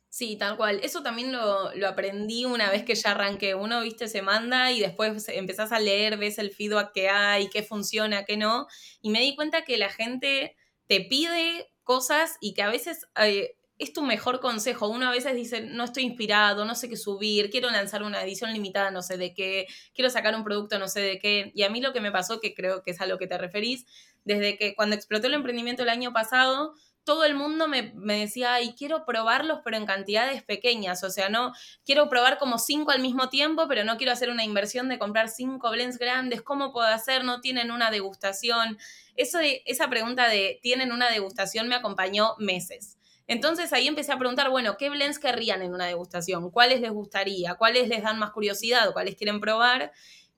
Sí, 0.10 0.36
tal 0.36 0.58
cual. 0.58 0.82
Eso 0.84 1.04
también 1.04 1.32
lo, 1.32 1.74
lo, 1.74 1.88
aprendí 1.88 2.44
una 2.44 2.70
vez 2.70 2.84
que 2.84 2.96
ya 2.96 3.12
arranqué. 3.12 3.56
Uno, 3.56 3.82
viste, 3.82 4.10
se 4.10 4.22
manda 4.22 4.72
y 4.72 4.82
después 4.82 5.30
empezás 5.30 5.72
a 5.72 5.80
leer, 5.80 6.18
ves 6.18 6.38
el 6.38 6.52
feedback 6.52 6.92
que 6.94 7.08
hay, 7.10 7.50
qué 7.50 7.64
funciona, 7.64 8.26
qué 8.26 8.36
no. 8.36 8.68
Y 9.02 9.10
me 9.10 9.22
di 9.22 9.36
cuenta 9.36 9.64
que 9.64 9.78
la 9.78 9.90
gente 9.90 10.58
te 10.88 11.00
pide 11.00 11.72
cosas 11.84 12.36
y 12.42 12.54
que 12.54 12.62
a 12.62 12.70
veces 12.70 13.08
eh, 13.16 13.56
es 13.78 13.94
tu 13.94 14.04
mejor 14.04 14.42
consejo. 14.42 14.90
Uno 14.90 15.08
a 15.08 15.12
veces 15.12 15.34
dice, 15.34 15.62
no 15.62 15.86
estoy 15.86 16.04
inspirado, 16.04 16.66
no 16.66 16.76
sé 16.76 16.90
qué 16.90 16.98
subir, 16.98 17.50
quiero 17.50 17.72
lanzar 17.72 18.04
una 18.04 18.22
edición 18.22 18.54
limitada, 18.54 18.92
no 18.92 19.02
sé 19.02 19.18
de 19.18 19.34
qué, 19.34 19.66
quiero 19.96 20.10
sacar 20.10 20.36
un 20.36 20.44
producto, 20.44 20.78
no 20.78 20.88
sé 20.88 21.00
de 21.00 21.20
qué. 21.20 21.52
Y 21.56 21.64
a 21.64 21.70
mí 21.70 21.82
lo 21.82 21.94
que 21.94 22.02
me 22.02 22.12
pasó, 22.12 22.40
que 22.40 22.54
creo 22.54 22.84
que 22.84 22.92
es 22.92 23.02
a 23.02 23.08
lo 23.08 23.18
que 23.18 23.28
te 23.28 23.38
referís, 23.38 23.86
desde 24.24 24.58
que 24.58 24.76
cuando 24.76 24.96
explotó 24.96 25.28
el 25.28 25.34
emprendimiento 25.34 25.82
el 25.82 25.90
año 25.90 26.14
pasado, 26.14 26.74
todo 27.04 27.24
el 27.26 27.36
mundo 27.36 27.68
me, 27.68 27.94
decía, 28.20 28.54
ay, 28.54 28.76
quiero 28.78 29.06
probarlos, 29.06 29.60
pero 29.64 29.78
en 29.78 29.86
cantidades 29.86 30.44
pequeñas. 30.44 31.04
O 31.04 31.10
sea, 31.10 31.30
no 31.30 31.52
quiero 31.86 32.10
probar 32.10 32.38
como 32.38 32.60
cinco 32.60 32.92
al 32.92 33.02
mismo 33.02 33.30
tiempo, 33.30 33.68
pero 33.68 33.84
no 33.84 33.98
quiero 33.98 34.14
hacer 34.14 34.30
una 34.30 34.44
inversión 34.44 34.88
de 34.90 35.00
comprar 35.00 35.30
cinco 35.30 35.72
blends 35.72 35.98
grandes. 35.98 36.42
¿Cómo 36.42 36.72
puedo 36.72 36.88
hacer? 36.88 37.24
No 37.24 37.42
tienen 37.42 37.72
una 37.72 37.90
degustación. 37.90 38.78
Eso 39.16 39.40
esa 39.42 39.90
pregunta 39.90 40.28
de 40.28 40.60
¿tienen 40.62 40.92
una 40.92 41.10
degustación? 41.10 41.68
me 41.68 41.76
acompañó 41.76 42.36
meses. 42.38 42.98
Entonces 43.28 43.72
ahí 43.74 43.88
empecé 43.88 44.12
a 44.12 44.18
preguntar, 44.18 44.50
bueno, 44.50 44.76
¿qué 44.78 44.90
blends 44.90 45.18
querrían 45.18 45.62
en 45.62 45.74
una 45.74 45.86
degustación? 45.86 46.52
¿Cuáles 46.52 46.82
les 46.82 46.92
gustaría? 46.92 47.56
¿Cuáles 47.56 47.88
les 47.88 48.04
dan 48.04 48.20
más 48.20 48.32
curiosidad 48.32 48.92
cuáles 48.94 49.16
quieren 49.16 49.40
probar? 49.40 49.92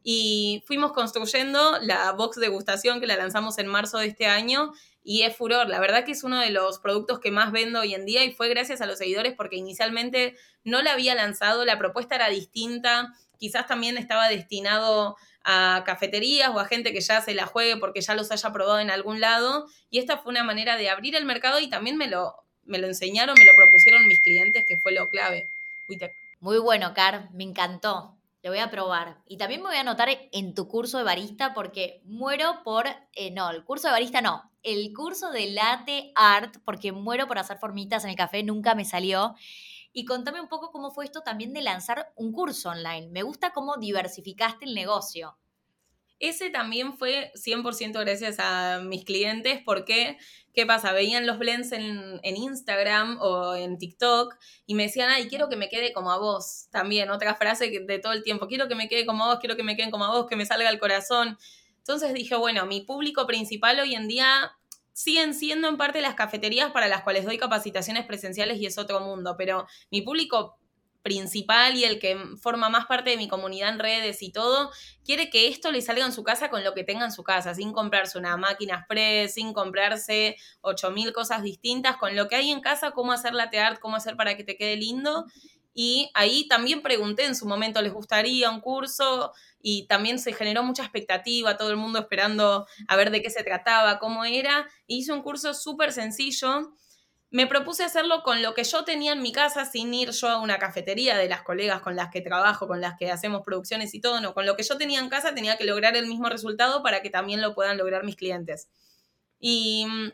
Y 0.03 0.63
fuimos 0.67 0.91
construyendo 0.91 1.79
la 1.82 2.12
box 2.12 2.38
degustación 2.38 3.00
que 3.00 3.08
la 3.08 3.15
lanzamos 3.15 3.58
en 3.58 3.67
marzo 3.67 3.98
de 3.98 4.08
este 4.08 4.27
año 4.27 4.74
y 5.03 5.24
es 5.24 5.36
furor. 5.36 5.67
La 5.67 5.79
verdad 5.79 6.05
que 6.05 6.12
es 6.12 6.24
uno 6.24 6.39
de 6.39 6.50
los 6.50 6.79
productos 6.79 7.19
que 7.19 7.31
más 7.31 7.51
vendo 7.51 7.81
hoy 7.81 7.93
en 7.93 8.05
día 8.05 8.24
y 8.24 8.31
fue 8.31 8.50
gracias 8.50 8.81
a 8.81 8.86
los 8.86 8.98
seguidores 8.98 9.33
porque 9.36 9.57
inicialmente 9.57 10.36
no 10.63 10.81
la 10.81 10.93
había 10.93 11.15
lanzado, 11.15 11.65
la 11.65 11.77
propuesta 11.77 12.15
era 12.15 12.29
distinta, 12.29 13.13
quizás 13.38 13.67
también 13.67 13.98
estaba 13.98 14.29
destinado 14.29 15.17
a 15.43 15.83
cafeterías 15.86 16.50
o 16.50 16.60
a 16.60 16.65
gente 16.65 16.93
que 16.93 17.01
ya 17.01 17.22
se 17.22 17.36
la 17.36 17.45
juegue 17.45 17.77
porque 17.77 18.01
ya 18.01 18.15
los 18.15 18.31
haya 18.31 18.53
probado 18.53 18.79
en 18.79 18.89
algún 18.89 19.19
lado 19.19 19.67
y 19.89 20.00
esta 20.00 20.17
fue 20.17 20.31
una 20.31 20.43
manera 20.43 20.77
de 20.77 20.89
abrir 20.89 21.15
el 21.15 21.25
mercado 21.25 21.60
y 21.60 21.69
también 21.69 21.98
me 21.98 22.07
lo, 22.07 22.36
me 22.65 22.77
lo 22.77 22.88
enseñaron, 22.88 23.36
me 23.38 23.45
lo 23.45 23.53
propusieron 23.55 24.07
mis 24.07 24.22
clientes 24.22 24.63
que 24.65 24.77
fue 24.77 24.93
lo 24.93 25.10
clave. 25.10 25.50
Muy 26.39 26.57
bueno, 26.60 26.93
Car, 26.93 27.29
me 27.33 27.43
encantó. 27.43 28.15
Lo 28.43 28.51
voy 28.51 28.59
a 28.59 28.69
probar. 28.69 29.23
Y 29.25 29.38
también 29.38 29.62
me 29.62 29.69
voy 29.69 29.77
a 29.77 29.81
anotar 29.81 30.09
en 30.09 30.53
tu 30.53 30.67
curso 30.67 30.97
de 30.97 31.05
barista 31.05 31.53
porque 31.53 32.01
muero 32.03 32.62
por... 32.65 32.88
Eh, 33.13 33.31
no, 33.31 33.50
el 33.50 33.63
curso 33.63 33.88
de 33.88 33.93
barista 33.93 34.21
no. 34.21 34.51
El 34.63 34.93
curso 34.93 35.31
de 35.31 35.50
latte 35.51 36.12
art 36.13 36.57
porque 36.65 36.91
muero 36.91 37.25
por 37.25 37.39
hacer 37.39 37.57
formitas 37.57 38.03
en 38.03 38.09
el 38.09 38.17
café. 38.17 38.43
Nunca 38.43 38.75
me 38.75 38.83
salió. 38.83 39.35
Y 39.93 40.03
contame 40.03 40.41
un 40.41 40.50
poco 40.50 40.71
cómo 40.71 40.91
fue 40.91 41.05
esto 41.05 41.21
también 41.21 41.53
de 41.53 41.62
lanzar 41.62 42.12
un 42.17 42.33
curso 42.33 42.69
online. 42.69 43.07
Me 43.12 43.23
gusta 43.23 43.53
cómo 43.53 43.77
diversificaste 43.77 44.65
el 44.65 44.75
negocio. 44.75 45.38
Ese 46.20 46.50
también 46.50 46.98
fue 46.98 47.32
100% 47.36 48.00
gracias 48.00 48.38
a 48.39 48.79
mis 48.82 49.03
clientes 49.03 49.62
porque 49.65 50.17
¿Qué 50.53 50.67
pasa? 50.67 50.91
Veían 50.91 51.25
los 51.25 51.39
blends 51.39 51.72
en, 51.72 52.22
Instagram 52.24 53.17
o 53.20 53.55
en 53.55 53.79
TikTok 53.79 54.36
y 54.67 54.75
me 54.75 54.84
decían, 54.84 55.10
ay, 55.10 55.27
quiero 55.27 55.50
que 55.50 55.55
me 55.55 55.67
quede 55.67 55.93
como 55.93 56.12
a 56.12 56.20
vos. 56.20 56.67
También, 56.70 57.10
otra 57.10 57.34
frase 57.34 57.72
de 57.88 58.00
todo 58.00 58.13
el 58.13 58.24
tiempo, 58.24 58.48
quiero 58.48 58.67
que 58.67 58.75
me 58.75 58.88
quede 58.88 59.08
como 59.08 59.24
a 59.24 59.27
vos, 59.29 59.39
quiero 59.39 59.55
que 59.55 59.63
me 59.63 59.75
queden 59.75 59.89
como 59.89 60.05
a 60.05 60.12
vos, 60.12 60.27
que 60.27 60.36
me 60.36 60.46
salga 60.46 60.70
el 60.70 60.79
corazón. 60.79 61.39
Entonces 61.77 62.13
dije, 62.13 62.36
bueno, 62.36 62.67
mi 62.67 62.82
público 62.82 63.25
principal 63.25 63.79
hoy 63.79 63.96
en 63.96 64.08
día 64.08 64.55
siguen 64.93 65.34
siendo 65.34 65.67
en 65.67 65.77
parte 65.77 66.01
las 66.01 66.13
cafeterías 66.13 66.72
para 66.72 66.88
las 66.88 67.01
cuales 67.01 67.25
doy 67.25 67.39
capacitaciones 67.39 68.05
presenciales 68.05 68.60
y 68.60 68.67
es 68.67 68.77
otro 68.77 69.00
mundo, 69.00 69.34
pero 69.36 69.65
mi 69.89 70.03
público 70.03 70.60
principal 71.03 71.75
y 71.75 71.83
el 71.83 72.00
que 72.00 72.17
forma 72.41 72.69
más 72.69 72.86
parte 72.86 73.12
de 73.12 73.17
mi 73.17 73.27
comunidad 73.27 73.69
en 73.69 73.79
redes 73.79 74.24
y 74.24 74.31
todo, 74.31 74.72
quiere 75.05 75.29
que 75.29 75.50
esto 75.50 75.72
le 75.72 75.81
salga 75.81 76.05
en 76.05 76.13
su 76.13 76.24
casa 76.24 76.50
con 76.50 76.63
lo 76.63 76.74
que 76.74 76.83
tenga 76.83 77.05
en 77.05 77.12
su 77.12 77.24
casa, 77.24 77.53
sin 77.53 77.74
comprarse 77.74 78.17
una 78.17 78.38
máquina 78.38 78.75
express, 78.75 79.36
sin 79.36 79.53
comprarse 79.53 80.38
8000 80.62 81.13
cosas 81.13 81.43
distintas, 81.43 81.98
con 81.98 82.15
lo 82.15 82.27
que 82.27 82.38
hay 82.38 82.51
en 82.51 82.62
casa, 82.62 82.91
cómo 82.91 83.12
hacer 83.12 83.33
la 83.33 83.51
art, 83.53 83.79
cómo 83.79 83.98
hacer 83.98 84.15
para 84.15 84.36
que 84.36 84.43
te 84.43 84.55
quede 84.55 84.77
lindo. 84.77 85.25
Y 85.75 86.10
ahí 86.13 86.48
también 86.48 86.81
pregunté 86.81 87.25
en 87.25 87.36
su 87.36 87.48
momento, 87.48 87.81
¿les 87.81 87.91
gustaría 87.91 88.50
un 88.50 88.62
curso? 88.62 89.33
Y 89.60 89.88
también 89.88 90.19
se 90.19 90.31
generó 90.31 90.63
mucha 90.63 90.83
expectativa, 90.83 91.57
todo 91.57 91.72
el 91.72 91.77
mundo 91.77 92.00
esperando 92.00 92.67
a 92.88 92.95
ver 92.95 93.12
de 93.12 93.22
qué 93.22 93.29
se 93.29 93.43
trataba, 93.43 94.00
cómo 94.00 94.24
era. 94.24 94.67
hice 94.88 95.12
un 95.12 95.24
curso 95.24 95.53
súper 95.53 95.91
sencillo 95.91 96.74
me 97.33 97.47
propuse 97.47 97.83
hacerlo 97.83 98.21
con 98.21 98.43
lo 98.43 98.53
que 98.53 98.63
yo 98.63 98.83
tenía 98.83 99.11
en 99.11 99.23
mi 99.23 99.31
casa 99.31 99.65
sin 99.65 99.91
ir 99.91 100.11
yo 100.11 100.29
a 100.29 100.37
una 100.37 100.59
cafetería 100.59 101.17
de 101.17 101.27
las 101.27 101.41
colegas 101.41 101.81
con 101.81 101.95
las 101.95 102.11
que 102.11 102.21
trabajo, 102.21 102.67
con 102.67 102.79
las 102.79 102.95
que 102.95 103.09
hacemos 103.09 103.41
producciones 103.43 103.95
y 103.95 103.99
todo, 103.99 104.21
no, 104.21 104.35
con 104.35 104.45
lo 104.45 104.55
que 104.55 104.61
yo 104.61 104.77
tenía 104.77 104.99
en 104.99 105.09
casa 105.09 105.33
tenía 105.33 105.57
que 105.57 105.63
lograr 105.63 105.95
el 105.95 106.05
mismo 106.05 106.29
resultado 106.29 106.83
para 106.83 107.01
que 107.01 107.09
también 107.09 107.41
lo 107.41 107.55
puedan 107.55 107.79
lograr 107.79 108.03
mis 108.03 108.17
clientes. 108.17 108.69
Y 109.39 109.83
mm, 109.87 110.11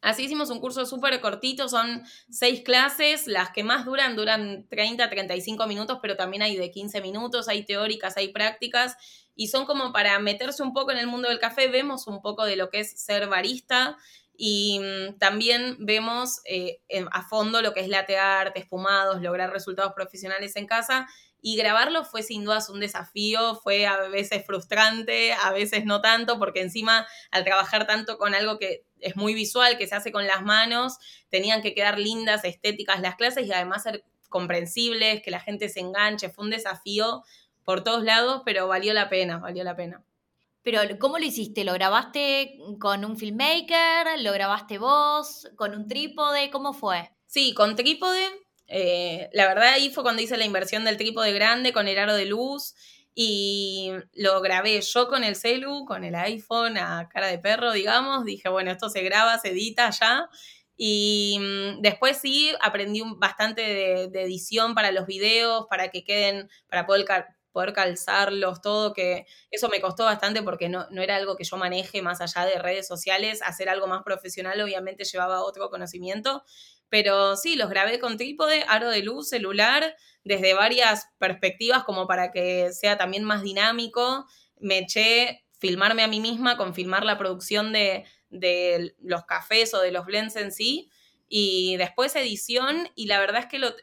así 0.00 0.24
hicimos 0.24 0.50
un 0.50 0.58
curso 0.58 0.84
súper 0.86 1.20
cortito, 1.20 1.68
son 1.68 2.02
seis 2.28 2.62
clases, 2.62 3.28
las 3.28 3.50
que 3.50 3.62
más 3.62 3.84
duran 3.84 4.16
duran 4.16 4.66
30, 4.68 5.08
35 5.08 5.68
minutos, 5.68 6.00
pero 6.02 6.16
también 6.16 6.42
hay 6.42 6.56
de 6.56 6.72
15 6.72 7.00
minutos, 7.00 7.46
hay 7.46 7.64
teóricas, 7.64 8.16
hay 8.16 8.32
prácticas, 8.32 8.96
y 9.36 9.46
son 9.48 9.66
como 9.66 9.92
para 9.92 10.18
meterse 10.18 10.64
un 10.64 10.72
poco 10.72 10.90
en 10.90 10.98
el 10.98 11.06
mundo 11.06 11.28
del 11.28 11.38
café, 11.38 11.68
vemos 11.68 12.08
un 12.08 12.22
poco 12.22 12.44
de 12.44 12.56
lo 12.56 12.70
que 12.70 12.80
es 12.80 13.00
ser 13.00 13.28
barista 13.28 13.96
Y 14.36 14.80
mm, 14.80 15.18
también 15.18 15.76
vemos 15.78 16.40
eh, 16.44 16.80
a 17.10 17.22
fondo 17.22 17.62
lo 17.62 17.72
que 17.72 17.80
es 17.80 17.88
latear, 17.88 18.52
espumados, 18.54 19.22
lograr 19.22 19.52
resultados 19.52 19.92
profesionales 19.94 20.56
en 20.56 20.66
casa. 20.66 21.08
Y 21.40 21.56
grabarlo 21.56 22.04
fue 22.04 22.22
sin 22.22 22.44
dudas 22.44 22.68
un 22.70 22.80
desafío, 22.80 23.54
fue 23.56 23.86
a 23.86 24.08
veces 24.08 24.44
frustrante, 24.44 25.32
a 25.32 25.52
veces 25.52 25.84
no 25.84 26.00
tanto, 26.00 26.38
porque 26.38 26.60
encima 26.60 27.06
al 27.30 27.44
trabajar 27.44 27.86
tanto 27.86 28.18
con 28.18 28.34
algo 28.34 28.58
que 28.58 28.84
es 29.00 29.16
muy 29.16 29.34
visual, 29.34 29.78
que 29.78 29.86
se 29.86 29.94
hace 29.94 30.10
con 30.10 30.26
las 30.26 30.42
manos, 30.42 30.98
tenían 31.28 31.62
que 31.62 31.74
quedar 31.74 31.98
lindas, 31.98 32.44
estéticas 32.44 33.00
las 33.00 33.14
clases 33.16 33.46
y 33.46 33.52
además 33.52 33.84
ser 33.84 34.04
comprensibles, 34.28 35.22
que 35.22 35.30
la 35.30 35.40
gente 35.40 35.68
se 35.68 35.80
enganche. 35.80 36.30
Fue 36.30 36.44
un 36.44 36.50
desafío 36.50 37.22
por 37.64 37.84
todos 37.84 38.02
lados, 38.02 38.42
pero 38.44 38.66
valió 38.66 38.92
la 38.94 39.08
pena, 39.08 39.38
valió 39.38 39.62
la 39.64 39.76
pena. 39.76 40.02
Pero, 40.66 40.80
¿cómo 40.98 41.16
lo 41.16 41.24
hiciste? 41.24 41.62
¿Lo 41.62 41.74
grabaste 41.74 42.58
con 42.80 43.04
un 43.04 43.16
filmmaker? 43.16 44.18
¿Lo 44.18 44.32
grabaste 44.32 44.78
vos? 44.78 45.48
¿Con 45.54 45.76
un 45.76 45.86
trípode? 45.86 46.50
¿Cómo 46.50 46.74
fue? 46.74 47.08
Sí, 47.24 47.54
con 47.54 47.76
trípode. 47.76 48.24
Eh, 48.66 49.30
la 49.32 49.46
verdad 49.46 49.74
ahí 49.74 49.90
fue 49.90 50.02
cuando 50.02 50.22
hice 50.22 50.36
la 50.36 50.44
inversión 50.44 50.84
del 50.84 50.96
trípode 50.96 51.32
grande 51.32 51.72
con 51.72 51.86
el 51.86 51.96
aro 51.96 52.16
de 52.16 52.24
luz 52.24 52.74
y 53.14 53.92
lo 54.14 54.40
grabé 54.40 54.80
yo 54.80 55.06
con 55.06 55.22
el 55.22 55.36
celu, 55.36 55.84
con 55.84 56.02
el 56.02 56.16
iPhone 56.16 56.78
a 56.78 57.08
cara 57.12 57.28
de 57.28 57.38
perro, 57.38 57.70
digamos. 57.70 58.24
Dije, 58.24 58.48
bueno, 58.48 58.72
esto 58.72 58.90
se 58.90 59.02
graba, 59.02 59.38
se 59.38 59.50
edita 59.50 59.90
ya. 59.90 60.28
Y 60.76 61.38
mm, 61.40 61.80
después 61.80 62.18
sí 62.18 62.50
aprendí 62.60 63.04
bastante 63.18 63.62
de, 63.62 64.08
de, 64.08 64.22
edición 64.24 64.74
para 64.74 64.90
los 64.90 65.06
videos, 65.06 65.66
para 65.70 65.90
que 65.90 66.02
queden, 66.02 66.50
para 66.68 66.86
poder 66.86 67.04
poder 67.56 67.72
calzarlos, 67.72 68.60
todo, 68.60 68.92
que 68.92 69.24
eso 69.50 69.70
me 69.70 69.80
costó 69.80 70.04
bastante 70.04 70.42
porque 70.42 70.68
no, 70.68 70.86
no 70.90 71.00
era 71.00 71.16
algo 71.16 71.36
que 71.36 71.44
yo 71.44 71.56
maneje 71.56 72.02
más 72.02 72.20
allá 72.20 72.44
de 72.44 72.58
redes 72.58 72.86
sociales, 72.86 73.40
hacer 73.40 73.70
algo 73.70 73.86
más 73.86 74.02
profesional 74.02 74.60
obviamente 74.60 75.04
llevaba 75.04 75.42
otro 75.42 75.70
conocimiento, 75.70 76.44
pero 76.90 77.34
sí, 77.34 77.56
los 77.56 77.70
grabé 77.70 77.98
con 77.98 78.18
trípode, 78.18 78.66
aro 78.68 78.90
de 78.90 79.02
luz, 79.02 79.30
celular, 79.30 79.96
desde 80.22 80.52
varias 80.52 81.08
perspectivas 81.16 81.84
como 81.84 82.06
para 82.06 82.30
que 82.30 82.74
sea 82.74 82.98
también 82.98 83.24
más 83.24 83.40
dinámico, 83.40 84.26
me 84.60 84.80
eché 84.80 85.46
filmarme 85.58 86.02
a 86.02 86.08
mí 86.08 86.20
misma 86.20 86.58
con 86.58 86.74
filmar 86.74 87.06
la 87.06 87.16
producción 87.16 87.72
de, 87.72 88.04
de 88.28 88.94
los 89.00 89.24
cafés 89.24 89.72
o 89.72 89.80
de 89.80 89.92
los 89.92 90.04
blends 90.04 90.36
en 90.36 90.52
sí, 90.52 90.90
y 91.26 91.78
después 91.78 92.14
edición, 92.16 92.90
y 92.94 93.06
la 93.06 93.18
verdad 93.18 93.40
es 93.40 93.46
que 93.46 93.58
lo, 93.58 93.74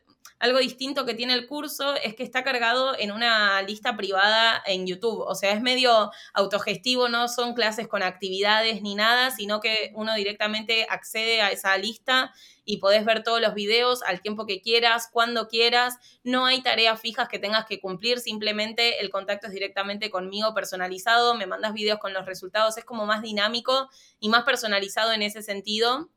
algo 0.43 0.59
distinto 0.59 1.05
que 1.05 1.13
tiene 1.13 1.33
el 1.35 1.47
curso 1.47 1.95
es 1.95 2.15
que 2.15 2.23
está 2.23 2.43
cargado 2.43 2.99
en 2.99 3.13
una 3.13 3.61
lista 3.61 3.95
privada 3.95 4.61
en 4.65 4.85
YouTube. 4.85 5.21
O 5.21 5.35
sea, 5.35 5.53
es 5.53 5.61
medio 5.61 6.11
autogestivo, 6.33 7.07
no 7.07 7.29
son 7.29 7.53
clases 7.53 7.87
con 7.87 8.03
actividades 8.03 8.81
ni 8.81 8.93
nada, 8.93 9.31
sino 9.31 9.61
que 9.61 9.93
uno 9.95 10.13
directamente 10.15 10.85
accede 10.89 11.41
a 11.41 11.49
esa 11.49 11.77
lista 11.77 12.33
y 12.65 12.79
podés 12.79 13.05
ver 13.05 13.23
todos 13.23 13.39
los 13.39 13.53
videos 13.53 14.03
al 14.03 14.21
tiempo 14.21 14.45
que 14.45 14.59
quieras, 14.59 15.07
cuando 15.09 15.47
quieras. 15.47 15.95
No 16.25 16.45
hay 16.45 16.61
tareas 16.61 16.99
fijas 16.99 17.29
que 17.29 17.39
tengas 17.39 17.65
que 17.65 17.79
cumplir, 17.79 18.19
simplemente 18.19 18.99
el 18.99 19.11
contacto 19.11 19.47
es 19.47 19.53
directamente 19.53 20.09
conmigo 20.09 20.53
personalizado, 20.53 21.35
me 21.35 21.47
mandas 21.47 21.71
videos 21.71 21.99
con 21.99 22.11
los 22.11 22.25
resultados, 22.25 22.77
es 22.77 22.83
como 22.83 23.05
más 23.05 23.21
dinámico 23.21 23.89
y 24.19 24.27
más 24.27 24.43
personalizado 24.43 25.13
en 25.13 25.21
ese 25.21 25.41
sentido. 25.41 26.09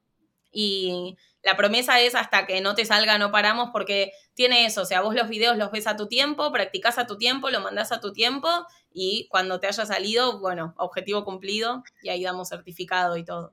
Y 0.50 1.16
la 1.46 1.56
promesa 1.56 2.00
es 2.00 2.16
hasta 2.16 2.44
que 2.44 2.60
no 2.60 2.74
te 2.74 2.84
salga, 2.84 3.18
no 3.18 3.30
paramos, 3.30 3.70
porque 3.72 4.10
tiene 4.34 4.66
eso, 4.66 4.82
o 4.82 4.84
sea, 4.84 5.00
vos 5.02 5.14
los 5.14 5.28
videos 5.28 5.56
los 5.56 5.70
ves 5.70 5.86
a 5.86 5.94
tu 5.94 6.08
tiempo, 6.08 6.50
practicás 6.50 6.98
a 6.98 7.06
tu 7.06 7.18
tiempo, 7.18 7.50
lo 7.50 7.60
mandás 7.60 7.92
a 7.92 8.00
tu 8.00 8.12
tiempo 8.12 8.48
y 8.92 9.28
cuando 9.28 9.60
te 9.60 9.68
haya 9.68 9.86
salido, 9.86 10.40
bueno, 10.40 10.74
objetivo 10.76 11.24
cumplido 11.24 11.84
y 12.02 12.08
ahí 12.08 12.24
damos 12.24 12.48
certificado 12.48 13.16
y 13.16 13.24
todo. 13.24 13.52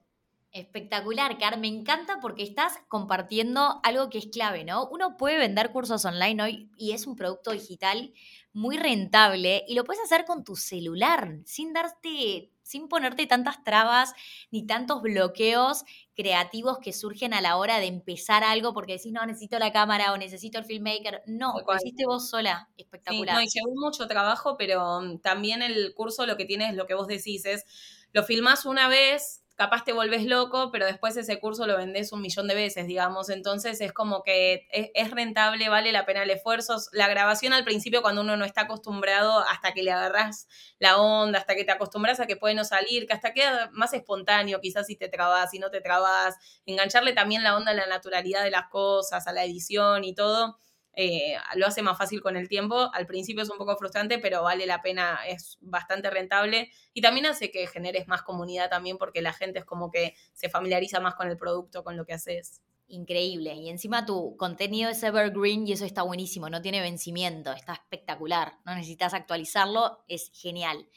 Espectacular, 0.51 1.37
Car, 1.37 1.59
me 1.59 1.67
encanta 1.67 2.19
porque 2.19 2.41
estás 2.41 2.79
compartiendo 2.87 3.79
algo 3.83 4.09
que 4.09 4.17
es 4.17 4.25
clave, 4.25 4.63
¿no? 4.63 4.87
Uno 4.87 5.15
puede 5.15 5.37
vender 5.37 5.71
cursos 5.71 6.03
online 6.03 6.41
hoy 6.41 6.71
y 6.75 6.93
es 6.93 7.05
un 7.05 7.15
producto 7.15 7.51
digital 7.51 8.11
muy 8.53 8.77
rentable 8.77 9.65
y 9.67 9.75
lo 9.75 9.83
puedes 9.83 10.01
hacer 10.01 10.25
con 10.25 10.43
tu 10.43 10.55
celular, 10.55 11.37
sin 11.45 11.73
darte 11.73 12.52
sin 12.63 12.87
ponerte 12.87 13.27
tantas 13.27 13.63
trabas 13.63 14.13
ni 14.49 14.65
tantos 14.65 15.01
bloqueos 15.01 15.83
creativos 16.15 16.79
que 16.79 16.93
surgen 16.93 17.33
a 17.33 17.41
la 17.41 17.57
hora 17.57 17.79
de 17.79 17.87
empezar 17.87 18.43
algo 18.43 18.73
porque 18.73 18.93
decís, 18.93 19.11
no, 19.11 19.25
necesito 19.25 19.59
la 19.59 19.71
cámara 19.71 20.13
o 20.13 20.17
necesito 20.17 20.57
el 20.57 20.65
filmmaker. 20.65 21.23
No, 21.27 21.53
lo 21.67 21.75
hiciste 21.75 22.05
vos 22.05 22.29
sola. 22.29 22.69
Espectacular. 22.77 23.35
no, 23.35 23.41
y 23.41 23.47
llevó 23.47 23.75
mucho 23.75 24.07
trabajo, 24.07 24.55
pero 24.57 25.01
mm, 25.01 25.19
también 25.19 25.61
el 25.61 25.93
curso 25.93 26.25
lo 26.25 26.37
que 26.37 26.45
tiene 26.45 26.69
es 26.69 26.75
lo 26.75 26.87
que 26.87 26.95
vos 26.95 27.07
decís, 27.07 27.45
es 27.45 27.65
lo 28.13 28.23
filmás 28.23 28.65
una 28.65 28.87
vez, 28.87 29.42
capaz 29.55 29.83
te 29.83 29.93
volvés 29.93 30.25
loco, 30.25 30.71
pero 30.71 30.85
después 30.85 31.15
ese 31.15 31.39
curso 31.39 31.67
lo 31.67 31.77
vendés 31.77 32.11
un 32.11 32.21
millón 32.21 32.47
de 32.47 32.55
veces, 32.55 32.87
digamos. 32.87 33.29
Entonces 33.29 33.81
es 33.81 33.93
como 33.93 34.23
que 34.23 34.67
es, 34.71 35.11
rentable, 35.11 35.69
vale 35.69 35.91
la 35.91 36.05
pena 36.05 36.23
el 36.23 36.29
esfuerzo. 36.31 36.77
La 36.91 37.07
grabación 37.07 37.53
al 37.53 37.63
principio, 37.63 38.01
cuando 38.01 38.21
uno 38.21 38.35
no 38.37 38.45
está 38.45 38.61
acostumbrado, 38.61 39.39
hasta 39.39 39.73
que 39.73 39.83
le 39.83 39.91
agarras 39.91 40.47
la 40.79 40.97
onda, 40.97 41.39
hasta 41.39 41.55
que 41.55 41.63
te 41.63 41.71
acostumbras 41.71 42.19
a 42.19 42.27
que 42.27 42.35
puede 42.35 42.55
no 42.55 42.63
salir, 42.63 43.05
que 43.05 43.13
hasta 43.13 43.33
queda 43.33 43.69
más 43.73 43.93
espontáneo, 43.93 44.59
quizás 44.59 44.87
si 44.87 44.95
te 44.95 45.09
trabas, 45.09 45.51
si 45.51 45.59
no 45.59 45.69
te 45.69 45.81
trabas, 45.81 46.35
engancharle 46.65 47.13
también 47.13 47.43
la 47.43 47.55
onda 47.55 47.71
a 47.71 47.75
la 47.75 47.87
naturalidad 47.87 48.43
de 48.43 48.51
las 48.51 48.67
cosas, 48.69 49.27
a 49.27 49.33
la 49.33 49.43
edición 49.43 50.03
y 50.03 50.15
todo 50.15 50.57
eh, 50.95 51.35
lo 51.55 51.67
hace 51.67 51.81
más 51.81 51.97
fácil 51.97 52.21
con 52.21 52.37
el 52.37 52.47
tiempo. 52.47 52.89
Al 52.93 53.07
principio 53.07 53.43
es 53.43 53.49
un 53.49 53.57
poco 53.57 53.75
frustrante, 53.77 54.19
pero 54.19 54.43
vale 54.43 54.65
la 54.65 54.81
pena, 54.81 55.19
es 55.27 55.57
bastante 55.61 56.09
rentable 56.09 56.71
y 56.93 57.01
también 57.01 57.25
hace 57.25 57.51
que 57.51 57.67
generes 57.67 58.07
más 58.07 58.21
comunidad 58.21 58.69
también 58.69 58.97
porque 58.97 59.21
la 59.21 59.33
gente 59.33 59.59
es 59.59 59.65
como 59.65 59.91
que 59.91 60.15
se 60.33 60.49
familiariza 60.49 60.99
más 60.99 61.15
con 61.15 61.27
el 61.27 61.37
producto, 61.37 61.83
con 61.83 61.97
lo 61.97 62.05
que 62.05 62.13
haces. 62.13 62.61
Increíble. 62.87 63.55
Y 63.55 63.69
encima 63.69 64.05
tu 64.05 64.35
contenido 64.37 64.89
es 64.89 65.01
evergreen 65.01 65.65
y 65.65 65.71
eso 65.71 65.85
está 65.85 66.03
buenísimo, 66.03 66.49
no 66.49 66.61
tiene 66.61 66.81
vencimiento, 66.81 67.51
está 67.51 67.73
espectacular. 67.73 68.57
No 68.65 68.75
necesitas 68.75 69.13
actualizarlo, 69.13 70.03
es 70.07 70.31
genial. 70.33 70.87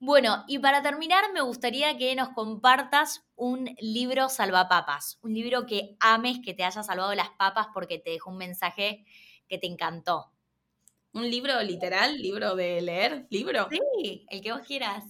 Bueno, 0.00 0.44
y 0.48 0.58
para 0.58 0.82
terminar 0.82 1.22
me 1.32 1.42
gustaría 1.42 1.96
que 1.96 2.14
nos 2.16 2.30
compartas 2.30 3.24
un 3.36 3.76
libro 3.78 4.28
salvapapas, 4.30 5.18
un 5.22 5.34
libro 5.34 5.66
que 5.66 5.96
ames, 6.00 6.40
que 6.44 6.54
te 6.54 6.64
haya 6.64 6.82
salvado 6.82 7.14
las 7.14 7.30
papas 7.30 7.68
porque 7.72 7.98
te 7.98 8.10
dejó 8.10 8.30
un 8.30 8.38
mensaje 8.38 9.04
que 9.48 9.58
te 9.58 9.66
encantó? 9.66 10.32
¿Un 11.12 11.30
libro 11.30 11.62
literal? 11.62 12.16
¿Libro 12.20 12.56
de 12.56 12.82
leer? 12.82 13.26
¿Libro? 13.30 13.68
Sí, 13.70 14.26
el 14.30 14.40
que 14.40 14.52
vos 14.52 14.62
quieras. 14.66 15.04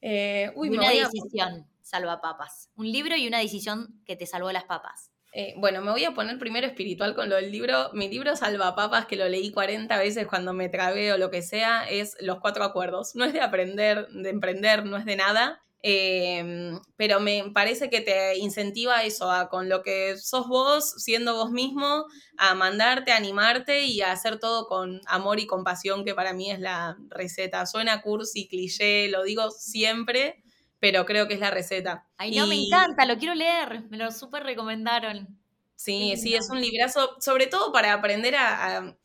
Eh, 0.00 0.52
una 0.56 0.90
decisión 0.90 1.66
salva 1.80 2.20
papas. 2.20 2.70
Un 2.76 2.90
libro 2.90 3.16
y 3.16 3.28
una 3.28 3.38
decisión 3.38 4.02
que 4.04 4.16
te 4.16 4.26
salvó 4.26 4.50
las 4.50 4.64
papas. 4.64 5.10
Eh, 5.32 5.54
bueno, 5.56 5.80
me 5.82 5.90
voy 5.90 6.04
a 6.04 6.14
poner 6.14 6.38
primero 6.38 6.66
espiritual 6.66 7.14
con 7.14 7.28
lo 7.28 7.36
del 7.36 7.50
libro. 7.50 7.90
Mi 7.92 8.08
libro 8.08 8.36
salva 8.36 8.74
papas, 8.74 9.06
que 9.06 9.16
lo 9.16 9.28
leí 9.28 9.50
40 9.50 9.98
veces 9.98 10.26
cuando 10.26 10.52
me 10.52 10.68
trabé 10.68 11.12
o 11.12 11.18
lo 11.18 11.30
que 11.30 11.42
sea, 11.42 11.84
es 11.84 12.16
Los 12.20 12.40
Cuatro 12.40 12.64
Acuerdos. 12.64 13.14
No 13.14 13.24
es 13.24 13.32
de 13.32 13.40
aprender, 13.40 14.08
de 14.08 14.30
emprender, 14.30 14.84
no 14.84 14.96
es 14.96 15.04
de 15.04 15.16
nada. 15.16 15.62
Em, 15.86 16.80
pero 16.96 17.20
me 17.20 17.50
parece 17.52 17.90
que 17.90 18.00
te 18.00 18.38
incentiva 18.38 19.02
eso, 19.02 19.30
a 19.30 19.50
con 19.50 19.68
lo 19.68 19.82
que 19.82 20.16
sos 20.16 20.48
vos, 20.48 20.94
siendo 20.96 21.34
vos 21.34 21.50
mismo, 21.50 22.06
a 22.38 22.54
mandarte, 22.54 23.12
a 23.12 23.18
animarte 23.18 23.84
y 23.84 24.00
a 24.00 24.10
hacer 24.10 24.38
todo 24.38 24.66
con 24.66 25.02
amor 25.06 25.40
y 25.40 25.46
compasión, 25.46 26.06
que 26.06 26.14
para 26.14 26.32
mí 26.32 26.50
es 26.50 26.58
la 26.58 26.96
receta. 27.10 27.66
Suena 27.66 28.00
cursi, 28.00 28.48
cliché, 28.48 29.08
lo 29.08 29.24
digo 29.24 29.50
siempre, 29.50 30.42
pero 30.80 31.04
creo 31.04 31.28
que 31.28 31.34
es 31.34 31.40
la 31.40 31.50
receta. 31.50 32.06
Ay, 32.16 32.34
no, 32.34 32.46
me 32.46 32.54
encanta, 32.54 33.04
lo 33.04 33.18
quiero 33.18 33.34
leer, 33.34 33.82
me 33.90 33.98
lo 33.98 34.10
súper 34.10 34.42
recomendaron. 34.42 35.38
Sí, 35.76 36.16
sí, 36.16 36.34
es 36.34 36.48
un 36.48 36.62
librazo, 36.62 37.16
sobre 37.20 37.46
todo 37.46 37.72
para 37.72 37.92
aprender 37.92 38.36
a 38.36 38.96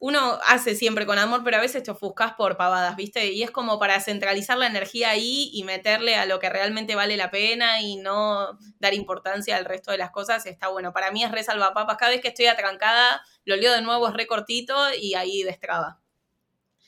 uno 0.00 0.38
hace 0.46 0.76
siempre 0.76 1.06
con 1.06 1.18
amor, 1.18 1.42
pero 1.42 1.56
a 1.56 1.60
veces 1.60 1.82
te 1.82 1.90
ofuscas 1.90 2.34
por 2.34 2.56
pavadas, 2.56 2.94
¿viste? 2.94 3.32
Y 3.32 3.42
es 3.42 3.50
como 3.50 3.80
para 3.80 4.00
centralizar 4.00 4.56
la 4.56 4.68
energía 4.68 5.10
ahí 5.10 5.50
y 5.52 5.64
meterle 5.64 6.14
a 6.14 6.24
lo 6.24 6.38
que 6.38 6.48
realmente 6.48 6.94
vale 6.94 7.16
la 7.16 7.32
pena 7.32 7.80
y 7.80 7.96
no 7.96 8.58
dar 8.78 8.94
importancia 8.94 9.56
al 9.56 9.64
resto 9.64 9.90
de 9.90 9.98
las 9.98 10.12
cosas. 10.12 10.46
Está 10.46 10.68
bueno. 10.68 10.92
Para 10.92 11.10
mí 11.10 11.24
es 11.24 11.32
re 11.32 11.42
salvapapas. 11.42 11.96
Cada 11.96 12.12
vez 12.12 12.20
que 12.20 12.28
estoy 12.28 12.46
atrancada, 12.46 13.22
lo 13.44 13.56
leo 13.56 13.72
de 13.72 13.82
nuevo, 13.82 14.06
es 14.06 14.14
re 14.14 14.28
cortito 14.28 14.76
y 14.94 15.14
ahí 15.14 15.42
destraba. 15.42 16.00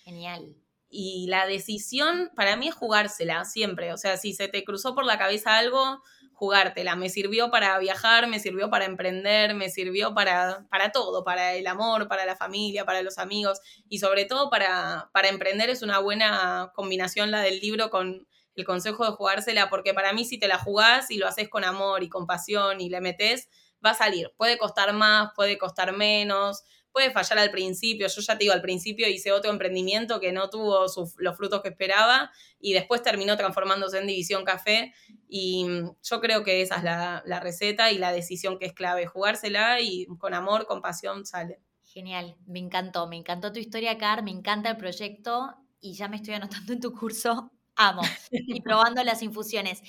Genial. 0.04 0.56
Y 0.88 1.26
la 1.28 1.46
decisión 1.46 2.30
para 2.36 2.56
mí 2.56 2.68
es 2.68 2.74
jugársela 2.74 3.44
siempre. 3.44 3.92
O 3.92 3.96
sea, 3.96 4.18
si 4.18 4.34
se 4.34 4.46
te 4.46 4.62
cruzó 4.62 4.94
por 4.94 5.04
la 5.04 5.18
cabeza 5.18 5.58
algo, 5.58 6.00
jugártela. 6.40 6.96
Me 6.96 7.10
sirvió 7.10 7.50
para 7.50 7.78
viajar, 7.78 8.26
me 8.26 8.40
sirvió 8.40 8.70
para 8.70 8.86
emprender, 8.86 9.54
me 9.54 9.68
sirvió 9.68 10.14
para, 10.14 10.66
para 10.70 10.90
todo, 10.90 11.22
para 11.22 11.52
el 11.52 11.66
amor, 11.66 12.08
para 12.08 12.24
la 12.24 12.34
familia, 12.34 12.86
para 12.86 13.02
los 13.02 13.18
amigos 13.18 13.60
y 13.90 13.98
sobre 13.98 14.24
todo 14.24 14.48
para, 14.48 15.10
para 15.12 15.28
emprender 15.28 15.68
es 15.68 15.82
una 15.82 15.98
buena 15.98 16.72
combinación 16.74 17.30
la 17.30 17.42
del 17.42 17.60
libro 17.60 17.90
con 17.90 18.26
el 18.54 18.64
consejo 18.64 19.04
de 19.04 19.12
jugársela, 19.12 19.68
porque 19.68 19.92
para 19.92 20.14
mí 20.14 20.24
si 20.24 20.38
te 20.38 20.48
la 20.48 20.58
jugás 20.58 21.10
y 21.10 21.18
lo 21.18 21.28
haces 21.28 21.50
con 21.50 21.62
amor 21.62 22.02
y 22.02 22.08
con 22.08 22.26
pasión 22.26 22.80
y 22.80 22.88
le 22.88 23.02
metes, 23.02 23.50
va 23.84 23.90
a 23.90 23.94
salir. 23.94 24.32
Puede 24.38 24.56
costar 24.56 24.94
más, 24.94 25.32
puede 25.36 25.58
costar 25.58 25.94
menos, 25.94 26.62
puede 26.92 27.10
fallar 27.10 27.38
al 27.38 27.50
principio. 27.50 28.06
Yo 28.08 28.20
ya 28.20 28.36
te 28.36 28.44
digo, 28.44 28.52
al 28.52 28.62
principio 28.62 29.08
hice 29.08 29.32
otro 29.32 29.50
emprendimiento 29.50 30.20
que 30.20 30.32
no 30.32 30.50
tuvo 30.50 30.86
los 31.18 31.36
frutos 31.36 31.62
que 31.62 31.68
esperaba 31.70 32.30
y 32.58 32.72
después 32.72 33.02
terminó 33.02 33.36
transformándose 33.36 33.98
en 33.98 34.06
División 34.06 34.44
Café. 34.44 34.92
Y 35.28 35.64
mm, 35.64 35.90
yo 36.02 36.20
creo 36.20 36.44
que 36.44 36.62
esa 36.62 36.76
es 36.76 36.84
la, 36.84 37.22
la 37.26 37.40
receta 37.40 37.90
y 37.92 37.98
la 37.98 38.12
decisión 38.12 38.58
que 38.58 38.66
es 38.66 38.72
clave, 38.72 39.06
jugársela 39.06 39.80
y 39.80 40.06
con 40.18 40.34
amor, 40.34 40.66
con 40.66 40.82
pasión 40.82 41.24
sale. 41.26 41.60
Genial, 41.84 42.36
me 42.46 42.60
encantó, 42.60 43.08
me 43.08 43.16
encantó 43.16 43.52
tu 43.52 43.58
historia, 43.58 43.98
Car, 43.98 44.22
me 44.22 44.30
encanta 44.30 44.70
el 44.70 44.76
proyecto 44.76 45.56
y 45.80 45.94
ya 45.94 46.08
me 46.08 46.16
estoy 46.16 46.34
anotando 46.34 46.72
en 46.72 46.80
tu 46.80 46.92
curso. 46.92 47.50
Amo. 47.76 48.02
y 48.30 48.60
probando 48.60 49.02
las 49.02 49.22
infusiones. 49.22 49.80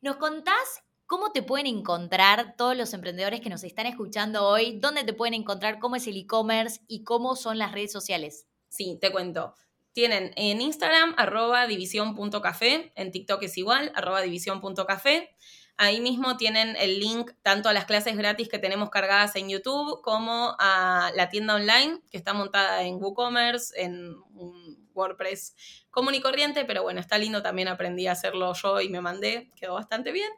¿Nos 0.00 0.16
contás 0.16 0.82
cómo 1.10 1.32
te 1.32 1.42
pueden 1.42 1.66
encontrar 1.66 2.54
todos 2.56 2.76
los 2.76 2.94
emprendedores 2.94 3.40
que 3.40 3.50
nos 3.50 3.64
están 3.64 3.86
escuchando 3.86 4.46
hoy? 4.46 4.78
¿Dónde 4.78 5.02
te 5.02 5.12
pueden 5.12 5.34
encontrar? 5.34 5.80
¿Cómo 5.80 5.96
es 5.96 6.06
el 6.06 6.16
e-commerce 6.16 6.82
y 6.86 7.02
cómo 7.02 7.34
son 7.34 7.58
las 7.58 7.72
redes 7.72 7.90
sociales? 7.90 8.46
Sí, 8.68 8.96
te 9.00 9.10
cuento. 9.10 9.56
Tienen 9.92 10.30
en 10.36 10.60
Instagram 10.60 11.14
arroba 11.18 11.66
división.café, 11.66 12.92
en 12.94 13.10
TikTok 13.10 13.42
es 13.42 13.58
igual, 13.58 13.90
arroba 13.96 14.22
división.café. 14.22 15.34
Ahí 15.76 16.00
mismo 16.00 16.36
tienen 16.36 16.76
el 16.76 17.00
link 17.00 17.32
tanto 17.42 17.68
a 17.68 17.72
las 17.72 17.86
clases 17.86 18.16
gratis 18.16 18.48
que 18.48 18.60
tenemos 18.60 18.88
cargadas 18.90 19.34
en 19.34 19.48
YouTube 19.48 20.02
como 20.02 20.54
a 20.60 21.10
la 21.16 21.28
tienda 21.28 21.56
online 21.56 22.02
que 22.12 22.18
está 22.18 22.34
montada 22.34 22.84
en 22.84 23.02
WooCommerce, 23.02 23.82
en 23.82 24.14
WordPress 24.94 25.56
común 25.90 26.14
y 26.14 26.20
corriente, 26.20 26.64
pero 26.64 26.82
bueno, 26.82 27.00
está 27.00 27.18
lindo, 27.18 27.42
también 27.42 27.68
aprendí 27.68 28.06
a 28.06 28.12
hacerlo 28.12 28.52
yo 28.54 28.80
y 28.80 28.88
me 28.88 29.00
mandé, 29.00 29.50
quedó 29.56 29.74
bastante 29.74 30.12
bien. 30.12 30.30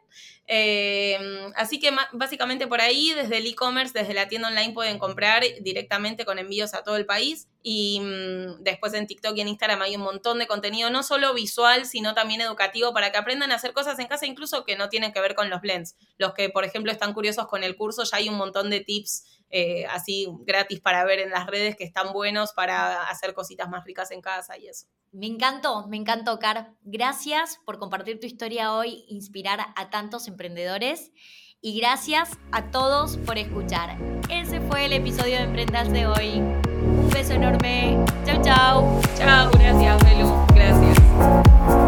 Eh, 0.47 1.17
así 1.55 1.79
que 1.79 1.91
básicamente 2.11 2.67
por 2.67 2.81
ahí, 2.81 3.13
desde 3.13 3.37
el 3.37 3.47
e-commerce, 3.47 3.97
desde 3.97 4.13
la 4.13 4.27
tienda 4.27 4.49
online 4.49 4.73
pueden 4.73 4.99
comprar 4.99 5.43
directamente 5.61 6.25
con 6.25 6.39
envíos 6.39 6.73
a 6.73 6.83
todo 6.83 6.97
el 6.97 7.05
país 7.05 7.47
y 7.61 8.01
mm, 8.01 8.63
después 8.63 8.93
en 8.93 9.07
TikTok 9.07 9.37
y 9.37 9.41
en 9.41 9.47
Instagram 9.47 9.81
hay 9.81 9.95
un 9.95 10.01
montón 10.01 10.39
de 10.39 10.47
contenido, 10.47 10.89
no 10.89 11.01
solo 11.01 11.33
visual, 11.33 11.85
sino 11.85 12.13
también 12.13 12.41
educativo 12.41 12.93
para 12.93 13.11
que 13.11 13.17
aprendan 13.17 13.51
a 13.51 13.55
hacer 13.55 13.73
cosas 13.73 13.97
en 13.99 14.07
casa, 14.07 14.25
incluso 14.25 14.65
que 14.65 14.75
no 14.75 14.89
tienen 14.89 15.13
que 15.13 15.21
ver 15.21 15.35
con 15.35 15.49
los 15.49 15.61
blends. 15.61 15.95
Los 16.17 16.33
que, 16.33 16.49
por 16.49 16.65
ejemplo, 16.65 16.91
están 16.91 17.13
curiosos 17.13 17.47
con 17.47 17.63
el 17.63 17.75
curso, 17.75 18.03
ya 18.03 18.17
hay 18.17 18.27
un 18.27 18.35
montón 18.35 18.69
de 18.69 18.81
tips 18.81 19.42
eh, 19.49 19.85
así 19.87 20.27
gratis 20.41 20.79
para 20.79 21.03
ver 21.05 21.19
en 21.19 21.29
las 21.29 21.47
redes 21.47 21.75
que 21.75 21.83
están 21.83 22.13
buenos 22.13 22.53
para 22.53 23.03
hacer 23.03 23.33
cositas 23.33 23.69
más 23.69 23.85
ricas 23.85 24.11
en 24.11 24.21
casa 24.21 24.57
y 24.57 24.67
eso. 24.67 24.87
Me 25.11 25.27
encantó, 25.27 25.87
me 25.87 25.97
encantó, 25.97 26.39
Car. 26.39 26.73
Gracias 26.81 27.59
por 27.65 27.77
compartir 27.77 28.19
tu 28.19 28.25
historia 28.25 28.73
hoy, 28.73 29.05
inspirar 29.07 29.59
a 29.75 29.89
tantos 29.89 30.27
emprendedores 30.27 31.11
y 31.61 31.79
gracias 31.79 32.37
a 32.51 32.71
todos 32.71 33.17
por 33.17 33.37
escuchar. 33.37 33.97
Ese 34.29 34.59
fue 34.61 34.85
el 34.85 34.93
episodio 34.93 35.37
de 35.37 35.43
Emprendas 35.43 35.91
de 35.91 36.07
hoy. 36.07 36.39
Un 36.39 37.09
beso 37.09 37.33
enorme. 37.33 37.97
Chau, 38.25 38.41
chau. 38.43 39.01
Chau, 39.17 39.51
gracias, 39.51 40.03
Belu. 40.03 40.45
Gracias. 40.53 41.82